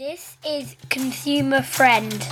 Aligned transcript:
This 0.00 0.38
is 0.46 0.76
Consumer 0.88 1.60
Friend. 1.60 2.26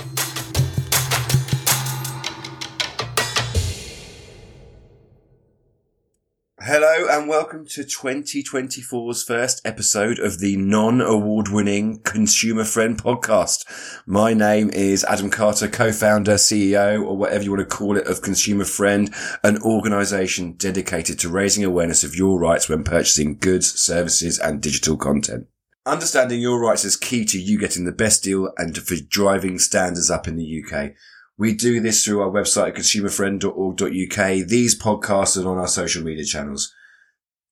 Hello 6.59 7.05
and 7.11 7.29
welcome 7.29 7.67
to 7.67 7.81
2024's 7.81 9.21
first 9.21 9.61
episode 9.63 10.17
of 10.17 10.39
the 10.39 10.57
non-award 10.57 11.49
winning 11.49 11.99
Consumer 11.99 12.63
Friend 12.63 12.97
podcast. 12.99 14.01
My 14.07 14.33
name 14.33 14.71
is 14.71 15.03
Adam 15.03 15.29
Carter, 15.29 15.67
co-founder, 15.67 16.37
CEO, 16.37 17.05
or 17.05 17.15
whatever 17.17 17.43
you 17.43 17.51
want 17.51 17.69
to 17.69 17.75
call 17.75 17.97
it 17.97 18.07
of 18.07 18.23
Consumer 18.23 18.65
Friend, 18.65 19.13
an 19.43 19.61
organization 19.61 20.53
dedicated 20.53 21.19
to 21.19 21.29
raising 21.29 21.63
awareness 21.63 22.03
of 22.03 22.15
your 22.15 22.39
rights 22.39 22.67
when 22.67 22.83
purchasing 22.83 23.37
goods, 23.37 23.79
services 23.79 24.39
and 24.39 24.59
digital 24.59 24.97
content. 24.97 25.45
Understanding 25.89 26.39
your 26.39 26.59
rights 26.59 26.85
is 26.85 26.95
key 26.95 27.25
to 27.25 27.39
you 27.39 27.57
getting 27.57 27.85
the 27.85 27.91
best 27.91 28.23
deal 28.23 28.53
and 28.57 28.77
for 28.77 28.95
driving 28.95 29.57
standards 29.57 30.11
up 30.11 30.27
in 30.27 30.35
the 30.35 30.63
UK. 30.63 30.91
We 31.35 31.55
do 31.55 31.79
this 31.79 32.05
through 32.05 32.21
our 32.21 32.29
website 32.29 32.75
consumerfriend.org.uk. 32.75 34.47
These 34.47 34.79
podcasts 34.79 35.43
are 35.43 35.49
on 35.49 35.57
our 35.57 35.67
social 35.67 36.03
media 36.03 36.25
channels. 36.25 36.71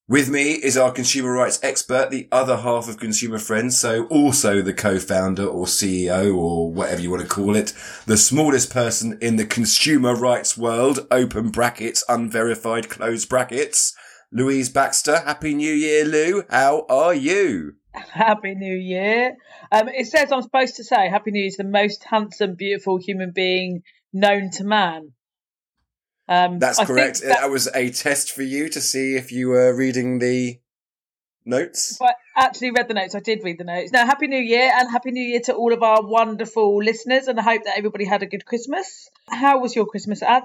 With 0.07 0.29
me 0.29 0.51
is 0.51 0.77
our 0.77 0.91
consumer 0.91 1.31
rights 1.31 1.59
expert, 1.63 2.11
the 2.11 2.27
other 2.31 2.57
half 2.57 2.87
of 2.87 2.99
Consumer 2.99 3.39
Friends, 3.39 3.79
so 3.79 4.05
also 4.05 4.61
the 4.61 4.71
co-founder 4.71 5.45
or 5.47 5.65
CEO 5.65 6.37
or 6.37 6.71
whatever 6.71 7.01
you 7.01 7.09
want 7.09 7.23
to 7.23 7.27
call 7.27 7.55
it, 7.55 7.73
the 8.05 8.17
smallest 8.17 8.71
person 8.71 9.17
in 9.19 9.37
the 9.37 9.45
consumer 9.45 10.13
rights 10.13 10.55
world, 10.55 11.07
open 11.09 11.49
brackets, 11.49 12.03
unverified 12.07 12.87
close 12.87 13.25
brackets, 13.25 13.95
Louise 14.31 14.69
Baxter. 14.69 15.21
Happy 15.21 15.55
New 15.55 15.73
Year, 15.73 16.05
Lou. 16.05 16.43
How 16.49 16.85
are 16.87 17.15
you? 17.15 17.75
Happy 18.11 18.55
New 18.55 18.75
Year. 18.75 19.35
Um, 19.71 19.89
it 19.89 20.07
says 20.07 20.31
I'm 20.31 20.41
supposed 20.41 20.75
to 20.77 20.83
say 20.83 21.09
Happy 21.09 21.31
New 21.31 21.39
Year 21.39 21.47
is 21.47 21.57
the 21.57 21.63
most 21.63 22.03
handsome, 22.03 22.55
beautiful 22.55 22.97
human 22.97 23.31
being 23.31 23.83
known 24.13 24.51
to 24.51 24.63
man. 24.63 25.11
Um, 26.29 26.59
That's 26.59 26.79
I 26.79 26.85
correct. 26.85 27.21
that- 27.21 27.39
That 27.41 27.49
was 27.49 27.67
a 27.73 27.89
test 27.89 28.31
for 28.31 28.43
you 28.43 28.69
to 28.69 28.81
see 28.81 29.15
if 29.15 29.31
you 29.31 29.49
were 29.49 29.73
reading 29.75 30.19
the 30.19 30.59
notes. 31.45 31.97
I 32.01 32.13
actually 32.35 32.71
read 32.71 32.89
the 32.89 32.93
notes. 32.93 33.15
I 33.15 33.19
did 33.21 33.43
read 33.43 33.57
the 33.57 33.63
notes. 33.63 33.91
Now, 33.93 34.05
Happy 34.05 34.27
New 34.27 34.39
Year 34.41 34.69
and 34.75 34.91
Happy 34.91 35.11
New 35.11 35.23
Year 35.23 35.39
to 35.45 35.53
all 35.53 35.71
of 35.73 35.81
our 35.81 36.05
wonderful 36.05 36.83
listeners. 36.83 37.27
And 37.27 37.39
I 37.39 37.43
hope 37.43 37.63
that 37.63 37.77
everybody 37.77 38.03
had 38.05 38.23
a 38.23 38.25
good 38.25 38.45
Christmas. 38.45 39.09
How 39.29 39.59
was 39.59 39.75
your 39.75 39.85
Christmas, 39.85 40.21
Ad? 40.21 40.43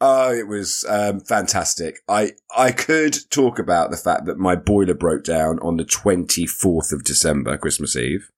Oh, 0.00 0.32
it 0.32 0.46
was 0.46 0.84
um, 0.88 1.20
fantastic. 1.20 2.00
I 2.08 2.32
I 2.56 2.70
could 2.70 3.16
talk 3.30 3.58
about 3.58 3.90
the 3.90 3.96
fact 3.96 4.26
that 4.26 4.38
my 4.38 4.54
boiler 4.54 4.94
broke 4.94 5.24
down 5.24 5.58
on 5.58 5.76
the 5.76 5.84
24th 5.84 6.92
of 6.92 7.02
December, 7.02 7.58
Christmas 7.58 7.96
Eve. 7.96 8.30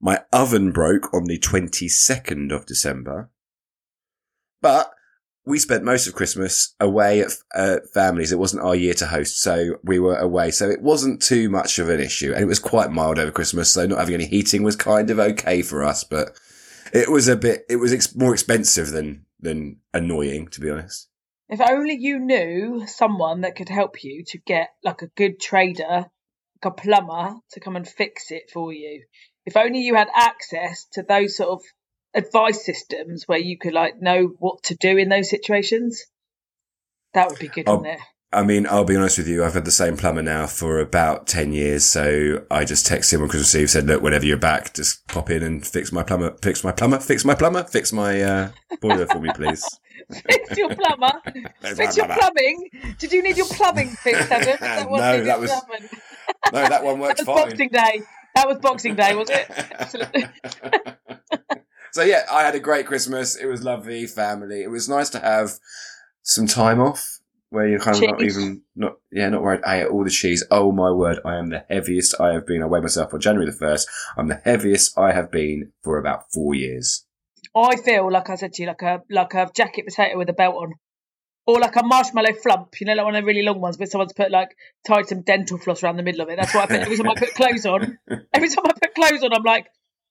My 0.00 0.22
oven 0.32 0.72
broke 0.72 1.14
on 1.14 1.24
the 1.24 1.38
22nd 1.38 2.52
of 2.52 2.66
December. 2.66 3.30
But 4.60 4.90
we 5.44 5.60
spent 5.60 5.84
most 5.84 6.08
of 6.08 6.14
Christmas 6.14 6.74
away 6.80 7.20
at 7.20 7.30
uh, 7.54 7.76
families. 7.94 8.32
It 8.32 8.38
wasn't 8.38 8.64
our 8.64 8.74
year 8.74 8.94
to 8.94 9.06
host, 9.06 9.40
so 9.40 9.76
we 9.84 10.00
were 10.00 10.16
away. 10.16 10.50
So 10.50 10.68
it 10.68 10.82
wasn't 10.82 11.22
too 11.22 11.48
much 11.48 11.78
of 11.78 11.88
an 11.88 12.00
issue, 12.00 12.32
and 12.32 12.42
it 12.42 12.46
was 12.46 12.58
quite 12.58 12.90
mild 12.90 13.20
over 13.20 13.30
Christmas. 13.30 13.72
So 13.72 13.86
not 13.86 14.00
having 14.00 14.16
any 14.16 14.26
heating 14.26 14.64
was 14.64 14.74
kind 14.74 15.08
of 15.10 15.20
okay 15.20 15.62
for 15.62 15.84
us, 15.84 16.02
but 16.02 16.36
it 16.92 17.08
was 17.08 17.28
a 17.28 17.36
bit. 17.36 17.64
It 17.68 17.76
was 17.76 17.92
ex- 17.92 18.16
more 18.16 18.32
expensive 18.32 18.90
than 18.90 19.25
than 19.40 19.80
annoying, 19.92 20.48
to 20.48 20.60
be 20.60 20.70
honest. 20.70 21.08
If 21.48 21.60
only 21.60 21.96
you 21.98 22.18
knew 22.18 22.86
someone 22.86 23.42
that 23.42 23.56
could 23.56 23.68
help 23.68 24.02
you 24.02 24.24
to 24.28 24.38
get 24.38 24.70
like 24.82 25.02
a 25.02 25.08
good 25.08 25.40
trader, 25.40 26.06
like 26.64 26.64
a 26.64 26.70
plumber 26.70 27.34
to 27.52 27.60
come 27.60 27.76
and 27.76 27.86
fix 27.86 28.30
it 28.30 28.50
for 28.52 28.72
you. 28.72 29.04
If 29.44 29.56
only 29.56 29.80
you 29.80 29.94
had 29.94 30.08
access 30.12 30.86
to 30.94 31.02
those 31.02 31.36
sort 31.36 31.50
of 31.50 31.62
advice 32.14 32.64
systems 32.64 33.24
where 33.26 33.38
you 33.38 33.58
could 33.58 33.74
like 33.74 34.00
know 34.00 34.34
what 34.38 34.64
to 34.64 34.74
do 34.74 34.96
in 34.96 35.08
those 35.08 35.30
situations. 35.30 36.04
That 37.14 37.28
would 37.28 37.38
be 37.38 37.48
good, 37.48 37.68
Oh, 37.68 37.76
wouldn't 37.76 37.98
it? 37.98 38.04
I 38.32 38.42
mean, 38.42 38.66
I'll 38.68 38.84
be 38.84 38.96
honest 38.96 39.18
with 39.18 39.28
you. 39.28 39.44
I've 39.44 39.54
had 39.54 39.64
the 39.64 39.70
same 39.70 39.96
plumber 39.96 40.22
now 40.22 40.46
for 40.46 40.80
about 40.80 41.26
10 41.26 41.52
years. 41.52 41.84
So 41.84 42.44
I 42.50 42.64
just 42.64 42.86
texted 42.86 43.14
him 43.14 43.22
on 43.22 43.28
Christmas 43.28 43.54
Eve, 43.54 43.70
said, 43.70 43.86
look, 43.86 44.02
whenever 44.02 44.26
you're 44.26 44.36
back, 44.36 44.74
just 44.74 45.06
pop 45.06 45.30
in 45.30 45.42
and 45.42 45.64
fix 45.66 45.92
my 45.92 46.02
plumber, 46.02 46.36
fix 46.42 46.62
my 46.64 46.72
plumber, 46.72 46.98
fix 46.98 47.24
my 47.24 47.34
plumber, 47.34 47.64
fix 47.64 47.92
my, 47.92 48.20
uh, 48.20 48.50
boiler 48.80 49.06
for 49.06 49.20
me, 49.20 49.30
please. 49.34 49.64
Fix 50.30 50.56
your 50.56 50.72
plumber. 50.72 51.10
Fix 51.62 51.96
your 51.96 52.06
plumbing. 52.06 52.70
Did 52.98 53.10
you 53.12 53.24
need 53.24 53.36
your 53.36 53.46
plumbing 53.46 53.88
fixed, 53.88 54.30
Evan? 54.30 54.56
That 54.60 54.88
No, 54.88 55.24
that 55.24 55.40
was- 55.40 55.50
plumbing. 55.50 55.88
No, 56.52 56.68
that 56.68 56.84
one 56.84 57.00
worked 57.00 57.18
That 57.18 57.26
was 57.26 57.36
fine. 57.40 57.48
Boxing 57.48 57.68
Day. 57.70 58.02
That 58.36 58.46
was 58.46 58.58
Boxing 58.58 58.94
Day, 58.94 59.16
was 59.16 59.28
it? 59.30 60.30
So 61.90 62.02
yeah, 62.02 62.22
I 62.30 62.42
had 62.42 62.54
a 62.54 62.60
great 62.60 62.86
Christmas. 62.86 63.34
It 63.36 63.46
was 63.46 63.64
lovely, 63.64 64.06
family. 64.06 64.62
It 64.62 64.70
was 64.70 64.88
nice 64.88 65.08
to 65.10 65.18
have 65.18 65.52
some 66.22 66.46
time 66.46 66.78
off 66.80 67.18
where 67.50 67.68
you're 67.68 67.78
kind 67.78 67.96
of 67.96 68.02
not 68.02 68.22
even 68.22 68.62
not 68.74 68.96
yeah 69.10 69.28
not 69.28 69.42
worried. 69.42 69.62
I 69.64 69.82
ate 69.82 69.88
all 69.88 70.04
the 70.04 70.10
cheese. 70.10 70.44
Oh 70.50 70.72
my 70.72 70.90
word! 70.90 71.20
I 71.24 71.36
am 71.36 71.50
the 71.50 71.64
heaviest 71.68 72.20
I 72.20 72.32
have 72.32 72.46
been. 72.46 72.62
I 72.62 72.66
weighed 72.66 72.82
myself 72.82 73.14
on 73.14 73.20
January 73.20 73.50
the 73.50 73.56
first. 73.56 73.88
I'm 74.16 74.28
the 74.28 74.40
heaviest 74.44 74.98
I 74.98 75.12
have 75.12 75.30
been 75.30 75.72
for 75.82 75.98
about 75.98 76.32
four 76.32 76.54
years. 76.54 77.04
I 77.54 77.76
feel 77.76 78.10
like 78.12 78.28
I 78.28 78.34
said 78.34 78.52
to 78.54 78.62
you, 78.62 78.68
like 78.68 78.82
a 78.82 79.02
like 79.10 79.34
a 79.34 79.50
jacket 79.54 79.86
potato 79.86 80.18
with 80.18 80.28
a 80.28 80.34
belt 80.34 80.56
on, 80.56 80.74
or 81.46 81.60
like 81.60 81.76
a 81.76 81.84
marshmallow 81.84 82.34
flump. 82.34 82.80
You 82.80 82.86
know, 82.86 82.94
like 82.94 83.04
one 83.04 83.16
of 83.16 83.22
the 83.22 83.26
really 83.26 83.42
long 83.42 83.60
ones, 83.60 83.76
but 83.76 83.90
someone's 83.90 84.12
put 84.12 84.30
like 84.30 84.50
tied 84.86 85.08
some 85.08 85.22
dental 85.22 85.58
floss 85.58 85.82
around 85.82 85.96
the 85.96 86.02
middle 86.02 86.20
of 86.22 86.28
it. 86.28 86.36
That's 86.36 86.54
what 86.54 86.70
I 86.70 86.74
feel 86.74 86.82
every 86.82 86.96
time 86.96 87.08
I 87.08 87.14
put 87.14 87.34
clothes 87.34 87.66
on. 87.66 87.98
Every 88.34 88.48
time 88.48 88.64
I 88.66 88.72
put 88.72 88.94
clothes 88.94 89.22
on, 89.22 89.32
I'm 89.32 89.42
like, 89.42 89.66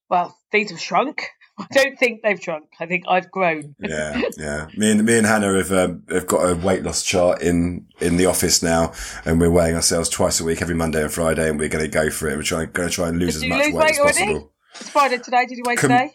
well, 0.09 0.38
these 0.51 0.71
have 0.71 0.79
shrunk. 0.79 1.27
I 1.57 1.67
don't 1.71 1.97
think 1.97 2.21
they've 2.21 2.41
shrunk. 2.41 2.66
I 2.81 2.85
think 2.85 3.05
I've 3.07 3.31
grown. 3.31 3.75
Yeah, 3.79 4.21
yeah. 4.38 4.67
Me 4.75 4.91
and 4.91 5.05
me 5.05 5.17
and 5.17 5.25
Hannah 5.25 5.53
have 5.55 5.71
um, 5.71 6.03
have 6.09 6.27
got 6.27 6.41
a 6.49 6.55
weight 6.55 6.83
loss 6.83 7.01
chart 7.01 7.41
in 7.41 7.88
in 8.01 8.17
the 8.17 8.25
office 8.25 8.61
now, 8.61 8.91
and 9.23 9.39
we're 9.39 9.49
weighing 9.51 9.75
ourselves 9.75 10.09
twice 10.09 10.41
a 10.41 10.44
week, 10.44 10.61
every 10.61 10.75
Monday 10.75 11.01
and 11.01 11.11
Friday, 11.11 11.49
and 11.49 11.57
we're 11.57 11.69
going 11.69 11.83
to 11.85 11.89
go 11.89 12.09
for 12.09 12.27
it. 12.29 12.35
We're 12.35 12.44
trying 12.44 12.71
going 12.71 12.89
to 12.89 12.94
try 12.94 13.07
and 13.07 13.19
lose 13.19 13.39
Did 13.39 13.44
as 13.45 13.49
much 13.49 13.65
lose 13.65 13.73
weight, 13.73 13.81
weight 13.83 13.91
as 13.91 13.99
already? 13.99 14.19
possible. 14.33 14.53
It's 14.79 14.89
Friday 14.89 15.17
today. 15.19 15.45
Did 15.45 15.57
you 15.57 15.63
weigh 15.65 15.75
Com- 15.77 15.89
today? 15.91 16.11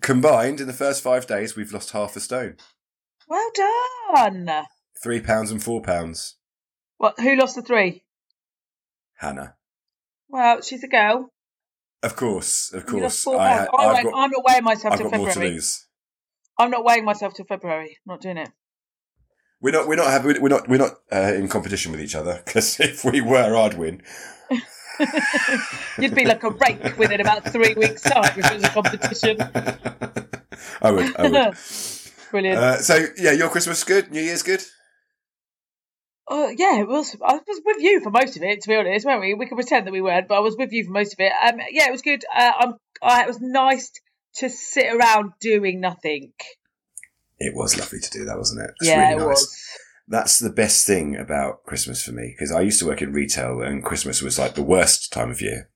Combined 0.00 0.60
in 0.60 0.66
the 0.66 0.72
first 0.74 1.02
five 1.02 1.26
days, 1.26 1.56
we've 1.56 1.72
lost 1.72 1.90
half 1.92 2.14
a 2.16 2.20
stone. 2.20 2.56
Well 3.28 3.50
done. 4.14 4.64
Three 5.02 5.20
pounds 5.20 5.50
and 5.50 5.62
four 5.62 5.80
pounds. 5.80 6.36
What? 6.98 7.18
Who 7.18 7.34
lost 7.36 7.56
the 7.56 7.62
three? 7.62 8.04
Hannah. 9.16 9.54
Well, 10.28 10.60
she's 10.60 10.84
a 10.84 10.88
girl. 10.88 11.30
Of 12.02 12.16
course, 12.16 12.72
of 12.72 12.84
course. 12.84 13.26
I, 13.28 13.66
oh, 13.72 13.76
I've 13.78 14.02
got, 14.02 14.12
I'm 14.14 14.30
not 14.30 14.44
weighing 14.44 14.64
myself 14.64 14.94
I've 14.94 15.00
till 15.00 15.10
got 15.10 15.18
more 15.18 15.28
to 15.28 15.34
February. 15.34 15.60
I'm 16.58 16.70
not 16.70 16.84
weighing 16.84 17.04
myself 17.04 17.34
till 17.34 17.44
February. 17.44 17.98
I'm 18.06 18.14
not 18.14 18.20
doing 18.20 18.38
it. 18.38 18.50
We're 19.60 19.70
not, 19.72 19.86
we're 19.86 19.96
not, 19.96 20.10
have, 20.10 20.24
we're 20.24 20.48
not, 20.48 20.68
we're 20.68 20.78
not 20.78 20.96
uh, 21.12 21.32
in 21.34 21.46
competition 21.46 21.92
with 21.92 22.00
each 22.00 22.16
other 22.16 22.42
because 22.44 22.80
if 22.80 23.04
we 23.04 23.20
were, 23.20 23.56
I'd 23.56 23.78
win. 23.78 24.02
You'd 25.98 26.14
be 26.14 26.24
like 26.26 26.42
a 26.42 26.50
rake 26.50 26.98
within 26.98 27.20
about 27.20 27.44
three 27.44 27.74
weeks' 27.74 28.02
time 28.02 28.32
if 28.36 28.50
it 28.50 28.54
was 28.54 28.64
a 28.64 28.68
competition. 28.68 29.36
I 30.82 30.90
would, 30.90 31.16
I 31.16 31.28
would. 31.28 31.56
Brilliant. 32.30 32.58
uh, 32.58 32.76
so 32.78 33.06
yeah, 33.16 33.32
your 33.32 33.48
Christmas 33.48 33.84
good, 33.84 34.10
New 34.10 34.20
Year's 34.20 34.42
good. 34.42 34.62
Uh, 36.28 36.48
yeah, 36.56 36.80
it 36.80 36.88
was. 36.88 37.16
I 37.24 37.34
was 37.34 37.60
with 37.64 37.82
you 37.82 38.00
for 38.00 38.10
most 38.10 38.36
of 38.36 38.42
it, 38.42 38.62
to 38.62 38.68
be 38.68 38.76
honest, 38.76 39.04
weren't 39.04 39.20
we? 39.20 39.34
We 39.34 39.46
can 39.46 39.56
pretend 39.56 39.86
that 39.86 39.92
we 39.92 40.00
weren't, 40.00 40.28
but 40.28 40.36
I 40.36 40.40
was 40.40 40.56
with 40.56 40.72
you 40.72 40.84
for 40.84 40.92
most 40.92 41.14
of 41.14 41.20
it. 41.20 41.32
Um, 41.44 41.60
yeah, 41.70 41.88
it 41.88 41.92
was 41.92 42.02
good. 42.02 42.24
Uh, 42.34 42.52
I'm, 42.58 42.74
I, 43.02 43.22
it 43.22 43.28
was 43.28 43.40
nice 43.40 43.90
to 44.36 44.48
sit 44.48 44.92
around 44.92 45.32
doing 45.40 45.80
nothing. 45.80 46.32
It 47.38 47.54
was 47.56 47.78
lovely 47.78 47.98
to 47.98 48.10
do 48.10 48.24
that, 48.24 48.38
wasn't 48.38 48.62
it? 48.62 48.70
It's 48.80 48.88
yeah, 48.88 49.00
really 49.00 49.12
it 49.14 49.18
nice. 49.18 49.26
was. 49.26 49.58
That's 50.08 50.38
the 50.38 50.50
best 50.50 50.86
thing 50.86 51.16
about 51.16 51.64
Christmas 51.64 52.02
for 52.02 52.12
me 52.12 52.34
because 52.36 52.52
I 52.52 52.60
used 52.60 52.78
to 52.80 52.86
work 52.86 53.02
in 53.02 53.12
retail 53.12 53.62
and 53.62 53.84
Christmas 53.84 54.22
was 54.22 54.38
like 54.38 54.54
the 54.54 54.62
worst 54.62 55.12
time 55.12 55.30
of 55.30 55.40
year. 55.40 55.70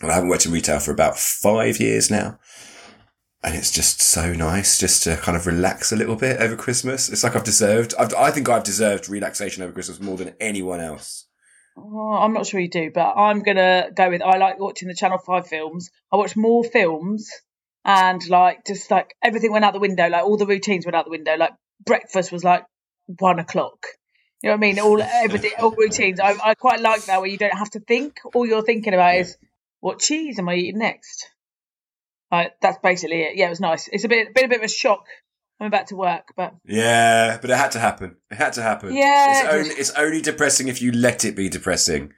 And 0.00 0.10
I 0.10 0.14
haven't 0.14 0.28
worked 0.28 0.46
in 0.46 0.52
retail 0.52 0.78
for 0.78 0.92
about 0.92 1.18
five 1.18 1.80
years 1.80 2.10
now. 2.10 2.38
And 3.46 3.54
it's 3.54 3.70
just 3.70 4.02
so 4.02 4.32
nice 4.32 4.76
just 4.76 5.04
to 5.04 5.16
kind 5.16 5.36
of 5.36 5.46
relax 5.46 5.92
a 5.92 5.96
little 5.96 6.16
bit 6.16 6.40
over 6.40 6.56
Christmas. 6.56 7.08
It's 7.08 7.22
like 7.22 7.36
I've 7.36 7.44
deserved, 7.44 7.94
I've, 7.96 8.12
I 8.12 8.32
think 8.32 8.48
I've 8.48 8.64
deserved 8.64 9.08
relaxation 9.08 9.62
over 9.62 9.72
Christmas 9.72 10.00
more 10.00 10.16
than 10.16 10.34
anyone 10.40 10.80
else. 10.80 11.26
Oh, 11.76 12.12
I'm 12.12 12.32
not 12.32 12.46
sure 12.46 12.58
you 12.58 12.68
do, 12.68 12.90
but 12.92 13.14
I'm 13.16 13.44
gonna 13.44 13.90
go 13.94 14.10
with. 14.10 14.20
I 14.20 14.38
like 14.38 14.58
watching 14.58 14.88
the 14.88 14.94
Channel 14.94 15.18
Five 15.18 15.46
films. 15.46 15.90
I 16.12 16.16
watch 16.16 16.34
more 16.34 16.64
films, 16.64 17.30
and 17.84 18.26
like 18.28 18.64
just 18.66 18.90
like 18.90 19.14
everything 19.22 19.52
went 19.52 19.64
out 19.64 19.74
the 19.74 19.78
window. 19.78 20.08
Like 20.08 20.24
all 20.24 20.38
the 20.38 20.46
routines 20.46 20.84
went 20.84 20.96
out 20.96 21.04
the 21.04 21.10
window. 21.10 21.36
Like 21.36 21.52
breakfast 21.84 22.32
was 22.32 22.42
like 22.42 22.64
one 23.06 23.38
o'clock. 23.38 23.86
You 24.42 24.48
know 24.48 24.54
what 24.54 24.58
I 24.58 24.60
mean? 24.60 24.80
All 24.80 25.00
everything, 25.24 25.52
all 25.60 25.70
routines. 25.70 26.18
I, 26.18 26.34
I 26.42 26.54
quite 26.54 26.80
like 26.80 27.04
that 27.04 27.20
where 27.20 27.30
you 27.30 27.38
don't 27.38 27.56
have 27.56 27.70
to 27.70 27.80
think. 27.80 28.18
All 28.34 28.46
you're 28.46 28.62
thinking 28.62 28.94
about 28.94 29.16
is 29.16 29.36
what 29.80 30.00
cheese 30.00 30.38
am 30.38 30.48
I 30.48 30.54
eating 30.54 30.78
next. 30.78 31.28
Like 32.30 32.52
that's 32.60 32.78
basically 32.82 33.22
it. 33.22 33.36
Yeah, 33.36 33.46
it 33.46 33.50
was 33.50 33.60
nice. 33.60 33.88
It's 33.92 34.04
a 34.04 34.08
bit, 34.08 34.34
been 34.34 34.46
a 34.46 34.48
bit 34.48 34.58
of 34.58 34.64
a 34.64 34.68
shock. 34.68 35.04
I'm 35.58 35.70
back 35.70 35.86
to 35.86 35.96
work, 35.96 36.32
but 36.36 36.54
Yeah, 36.66 37.38
but 37.40 37.48
it 37.50 37.56
had 37.56 37.70
to 37.72 37.78
happen. 37.78 38.16
It 38.30 38.34
had 38.34 38.52
to 38.54 38.62
happen. 38.62 38.94
Yeah, 38.94 39.30
It's 39.30 39.48
only, 39.54 39.70
it's 39.80 39.90
only 39.92 40.20
depressing 40.20 40.68
if 40.68 40.82
you 40.82 40.92
let 40.92 41.24
it 41.24 41.34
be 41.34 41.48
depressing. 41.48 42.12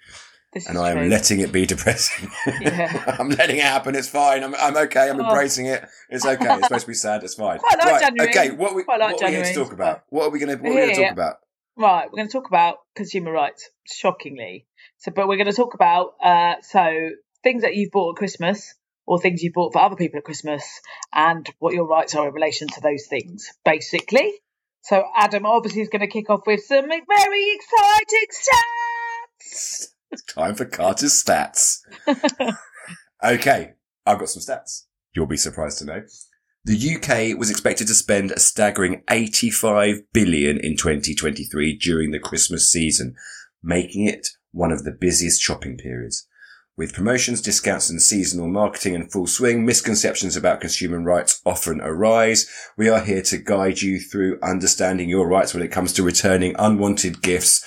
This 0.53 0.67
and 0.67 0.79
I 0.79 0.91
am 0.91 0.97
true. 0.97 1.09
letting 1.09 1.41
it 1.41 1.53
be 1.53 1.67
depressing. 1.67 2.31
Yeah. 2.61 3.17
I'm 3.19 3.29
letting 3.29 3.59
it 3.59 3.63
happen. 3.63 3.95
It's 3.95 4.09
fine. 4.09 4.43
I'm, 4.43 4.55
I'm 4.57 4.77
okay. 4.79 5.09
I'm 5.11 5.21
Oh. 5.21 5.29
embracing 5.29 5.67
it. 5.67 5.87
It's 6.09 6.25
okay. 6.27 6.47
It's 6.55 6.65
supposed 6.67 6.87
to 6.87 6.91
be 6.91 6.95
sad. 6.95 7.23
It's 7.23 7.35
fine. 7.35 7.59
Quite 7.59 7.79
like 7.79 7.87
right. 7.93 8.01
January. 8.01 8.31
Okay. 8.31 8.51
What, 8.53 8.75
we, 8.75 8.83
Quite 8.83 8.99
like 8.99 9.13
what 9.17 9.23
are 9.23 9.29
we 9.29 9.35
here 9.37 9.45
to 9.45 9.55
talk 9.55 9.73
about? 9.73 10.05
What 10.09 10.25
are 10.25 10.31
we 10.31 10.39
going 10.41 10.57
to 10.57 10.63
what 10.63 10.73
are 10.73 10.75
we 10.75 10.81
going 10.81 10.95
to 10.95 11.03
talk 11.03 11.13
about? 11.13 11.37
Right, 11.77 12.07
we're 12.11 12.17
going 12.17 12.27
to 12.29 12.33
talk 12.33 12.49
about 12.49 12.79
consumer 12.97 13.31
rights, 13.31 13.69
shockingly. 13.87 14.67
So, 14.97 15.13
but 15.13 15.29
we're 15.29 15.37
going 15.37 15.47
to 15.51 15.53
talk 15.53 15.75
about 15.75 16.15
uh, 16.21 16.55
so 16.63 17.11
things 17.45 17.63
that 17.63 17.77
you've 17.77 17.93
bought 17.93 18.17
at 18.17 18.19
Christmas 18.19 18.75
or 19.09 19.19
things 19.19 19.43
you 19.43 19.51
bought 19.51 19.73
for 19.73 19.81
other 19.81 19.97
people 19.97 20.19
at 20.19 20.25
Christmas, 20.25 20.63
and 21.15 21.49
what 21.61 21.73
your 21.73 21.87
rights 21.87 22.15
are 22.15 22.29
in 22.29 22.35
relation 22.35 22.69
to 22.69 22.81
those 22.83 23.07
things, 23.09 23.49
basically. 23.65 24.35
So, 24.83 25.03
Adam 25.17 25.47
obviously 25.47 25.81
is 25.81 25.89
going 25.89 26.01
to 26.01 26.07
kick 26.07 26.29
off 26.29 26.43
with 26.47 26.63
some 26.63 26.89
very 26.89 27.55
exciting 27.55 28.29
stats. 28.31 29.87
It's 30.11 30.23
time 30.29 30.55
for 30.55 30.67
Carter's 30.67 31.25
stats. 31.25 31.79
okay, 33.25 33.73
I've 34.05 34.19
got 34.19 34.29
some 34.29 34.43
stats. 34.43 34.85
You'll 35.15 35.27
be 35.27 35.39
surprised 35.39 35.79
to 35.79 35.87
know. 35.87 36.03
The 36.67 36.97
UK 36.97 37.39
was 37.39 37.51
expected 37.51 37.87
to 37.87 37.95
spend 37.95 38.31
a 38.31 38.39
staggering 38.39 39.05
85 39.09 40.03
billion 40.13 40.59
in 40.59 40.77
2023 40.77 41.79
during 41.79 42.11
the 42.11 42.19
Christmas 42.19 42.71
season, 42.71 43.15
making 43.63 44.07
it 44.07 44.29
one 44.53 44.71
of 44.71 44.85
the 44.85 44.93
busiest 44.93 45.41
shopping 45.41 45.79
periods. 45.79 46.28
With 46.79 46.95
promotions, 46.95 47.43
discounts 47.43 47.91
and 47.91 48.01
seasonal 48.01 48.47
marketing 48.47 48.95
in 48.95 49.09
full 49.09 49.27
swing, 49.27 49.67
misconceptions 49.67 50.37
about 50.37 50.61
consumer 50.61 51.01
rights 51.01 51.43
often 51.45 51.81
arise. 51.81 52.49
We 52.77 52.89
are 52.89 53.01
here 53.01 53.21
to 53.23 53.39
guide 53.39 53.83
you 53.83 53.99
through 53.99 54.39
understanding 54.45 55.09
your 55.09 55.27
rights 55.27 55.53
when 55.53 55.65
it 55.65 55.73
comes 55.73 55.93
to 55.95 56.05
returning 56.05 56.55
unwanted 56.57 57.21
gifts, 57.21 57.65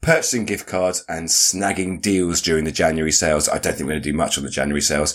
purchasing 0.00 0.46
gift 0.46 0.66
cards 0.66 1.04
and 1.10 1.28
snagging 1.28 2.00
deals 2.00 2.40
during 2.40 2.64
the 2.64 2.72
January 2.72 3.12
sales. 3.12 3.50
I 3.50 3.58
don't 3.58 3.74
think 3.74 3.80
we're 3.80 3.92
going 3.92 4.02
to 4.02 4.10
do 4.12 4.16
much 4.16 4.38
on 4.38 4.44
the 4.44 4.50
January 4.50 4.80
sales, 4.80 5.14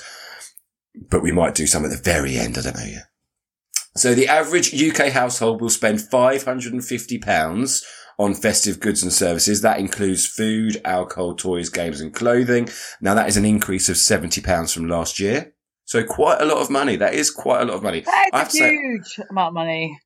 but 1.09 1.23
we 1.23 1.31
might 1.31 1.55
do 1.55 1.65
some 1.65 1.83
at 1.83 1.89
the 1.89 1.97
very 1.97 2.37
end. 2.37 2.55
I 2.55 2.61
don't 2.61 2.77
know 2.77 2.85
yet. 2.85 3.07
So 3.95 4.13
the 4.13 4.27
average 4.27 4.79
UK 4.79 5.11
household 5.11 5.59
will 5.59 5.71
spend 5.71 5.97
£550 5.97 7.83
on 8.19 8.35
festive 8.35 8.79
goods 8.79 9.01
and 9.01 9.11
services. 9.11 9.61
That 9.61 9.79
includes 9.79 10.27
food, 10.27 10.79
alcohol, 10.85 11.33
toys, 11.35 11.69
games 11.69 12.01
and 12.01 12.13
clothing. 12.13 12.69
Now 13.01 13.15
that 13.15 13.27
is 13.29 13.37
an 13.37 13.45
increase 13.45 13.89
of 13.89 13.95
£70 13.95 14.73
from 14.73 14.87
last 14.87 15.19
year. 15.19 15.53
So 15.85 16.03
quite 16.03 16.39
a 16.41 16.45
lot 16.45 16.57
of 16.57 16.69
money. 16.69 16.97
That 16.97 17.15
is 17.15 17.31
quite 17.31 17.61
a 17.61 17.65
lot 17.65 17.75
of 17.75 17.81
money. 17.83 18.03
That's 18.31 18.53
a 18.53 18.57
say- 18.57 18.75
huge 18.75 19.19
amount 19.31 19.47
of 19.47 19.53
money. 19.55 19.99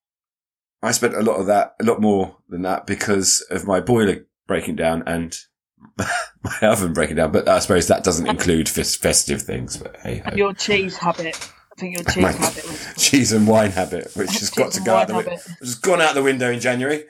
I 0.81 0.91
spent 0.91 1.15
a 1.15 1.21
lot 1.21 1.37
of 1.37 1.45
that, 1.47 1.75
a 1.81 1.83
lot 1.85 1.99
more 2.01 2.37
than 2.49 2.61
that 2.63 2.85
because 2.85 3.45
of 3.49 3.65
my 3.65 3.79
boiler 3.79 4.25
breaking 4.47 4.75
down 4.75 5.01
and 5.07 5.35
my 5.97 6.59
oven 6.61 6.93
breaking 6.93 7.15
down. 7.15 7.31
But 7.31 7.47
I 7.47 7.59
suppose 7.59 7.87
that 7.87 8.03
doesn't 8.03 8.27
include 8.27 8.69
fes- 8.69 8.95
festive 8.95 9.41
things. 9.41 9.77
But 9.77 9.95
hey. 10.03 10.21
And 10.25 10.37
your 10.37 10.53
cheese 10.53 10.97
habit. 10.97 11.35
I 11.75 11.79
think 11.79 11.95
your 11.97 12.03
cheese 12.13 12.23
My 12.23 12.31
habit 12.31 12.63
was. 12.65 12.93
cheese 12.97 13.31
and 13.31 13.47
wine 13.47 13.71
habit, 13.71 14.11
which 14.15 14.29
has 14.39 14.49
got 14.51 14.71
to 14.73 14.81
go 14.81 14.93
out 14.95 15.07
the 15.07 15.13
wine 15.15 15.25
window, 15.25 15.37
habit. 15.41 15.55
which 15.61 15.67
has 15.69 15.75
gone 15.75 16.01
out 16.01 16.13
the 16.15 16.21
window 16.23 16.51
in 16.51 16.59
January. 16.59 17.05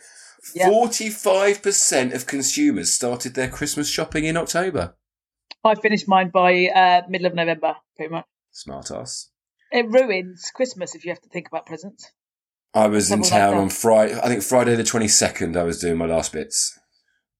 Yeah. 0.56 0.70
Forty-five 0.70 1.62
percent 1.62 2.14
of 2.14 2.28
consumers 2.28 2.94
started 2.94 3.34
their 3.34 3.50
Christmas 3.50 3.90
shopping 3.90 4.26
in 4.26 4.38
October. 4.38 4.96
I 5.64 5.76
finished 5.76 6.08
mine 6.08 6.30
by 6.34 6.68
uh, 6.68 7.02
middle 7.10 7.28
of 7.28 7.36
November, 7.36 7.76
pretty 7.96 8.12
much. 8.12 8.26
Smart 8.52 8.92
ass. 8.92 9.30
It 9.72 9.90
ruins 9.90 10.52
Christmas 10.54 10.94
if 10.94 11.06
you 11.06 11.12
have 11.12 11.22
to 11.22 11.30
think 11.30 11.48
about 11.48 11.66
presents. 11.66 12.12
I 12.74 12.88
was 12.88 13.12
in 13.12 13.24
Something 13.24 13.32
like 13.32 13.40
town 13.40 13.56
that. 13.56 13.62
on 13.62 13.70
Friday. 13.70 14.20
I 14.20 14.28
think 14.28 14.44
Friday 14.44 14.76
the 14.76 14.84
twenty-second. 14.84 15.58
I 15.58 15.64
was 15.64 15.80
doing 15.80 15.98
my 15.98 16.06
last 16.06 16.34
bits. 16.34 16.80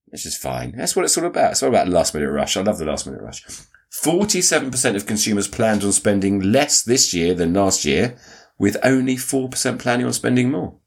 Which 0.07 0.25
is 0.27 0.38
fine. 0.38 0.74
That's 0.77 0.95
what 0.95 1.06
it's 1.06 1.18
all 1.18 1.25
about. 1.25 1.51
It's 1.51 1.63
all 1.63 1.69
about 1.69 1.88
the 1.88 1.92
last 1.92 2.13
minute 2.13 2.30
rush. 2.30 2.56
I 2.56 2.62
love 2.62 2.77
the 2.77 2.86
last 2.86 3.07
minute 3.07 3.21
rush. 3.21 3.44
Forty-seven 3.92 4.69
percent 4.69 4.95
of 4.95 5.07
consumers 5.07 5.48
planned 5.48 5.83
on 5.83 5.92
spending 5.92 6.39
less 6.39 6.83
this 6.83 7.13
year 7.16 7.33
than 7.33 7.54
last 7.54 7.83
year, 7.83 8.16
with 8.59 8.77
only 8.83 9.18
four 9.18 9.50
percent 9.50 9.80
planning 9.80 10.06
on 10.06 10.13
spending 10.13 10.51
more. 10.51 10.80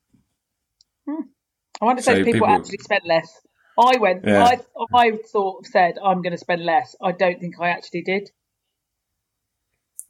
I 1.80 1.84
wonder 1.84 2.00
if 2.00 2.04
So 2.04 2.14
those 2.14 2.24
people, 2.24 2.32
people- 2.46 2.48
actually 2.48 2.78
spent 2.78 3.06
less. 3.06 3.28
I 3.78 3.98
went. 3.98 4.24
Yeah. 4.26 4.42
I 4.42 4.58
I 4.94 5.18
sort 5.26 5.60
of 5.60 5.66
said 5.66 5.98
I'm 6.02 6.22
going 6.22 6.32
to 6.32 6.38
spend 6.38 6.64
less. 6.64 6.96
I 7.02 7.12
don't 7.12 7.38
think 7.38 7.56
I 7.60 7.68
actually 7.68 8.02
did. 8.02 8.30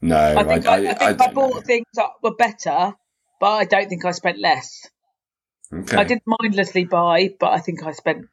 No, 0.01 0.17
I 0.17 0.45
think 0.45 0.67
I, 0.67 0.75
I, 0.75 0.81
think 0.95 1.03
I, 1.03 1.13
don't 1.15 1.35
bought 1.35 1.55
know. 1.55 1.61
things 1.63 1.87
that 1.95 2.11
were 2.23 2.35
better, 2.35 2.93
but 3.41 3.51
I 3.51 3.65
don't 3.65 3.89
think 3.89 4.05
I 4.05 4.13
spent 4.13 4.39
less. 4.39 4.87
Okay. 5.73 5.97
I 5.97 6.05
did 6.05 6.21
mindlessly 6.27 6.85
buy, 6.85 7.31
but 7.41 7.53
I 7.53 7.59
think 7.59 7.83
I 7.83 7.91
spent. 7.91 8.27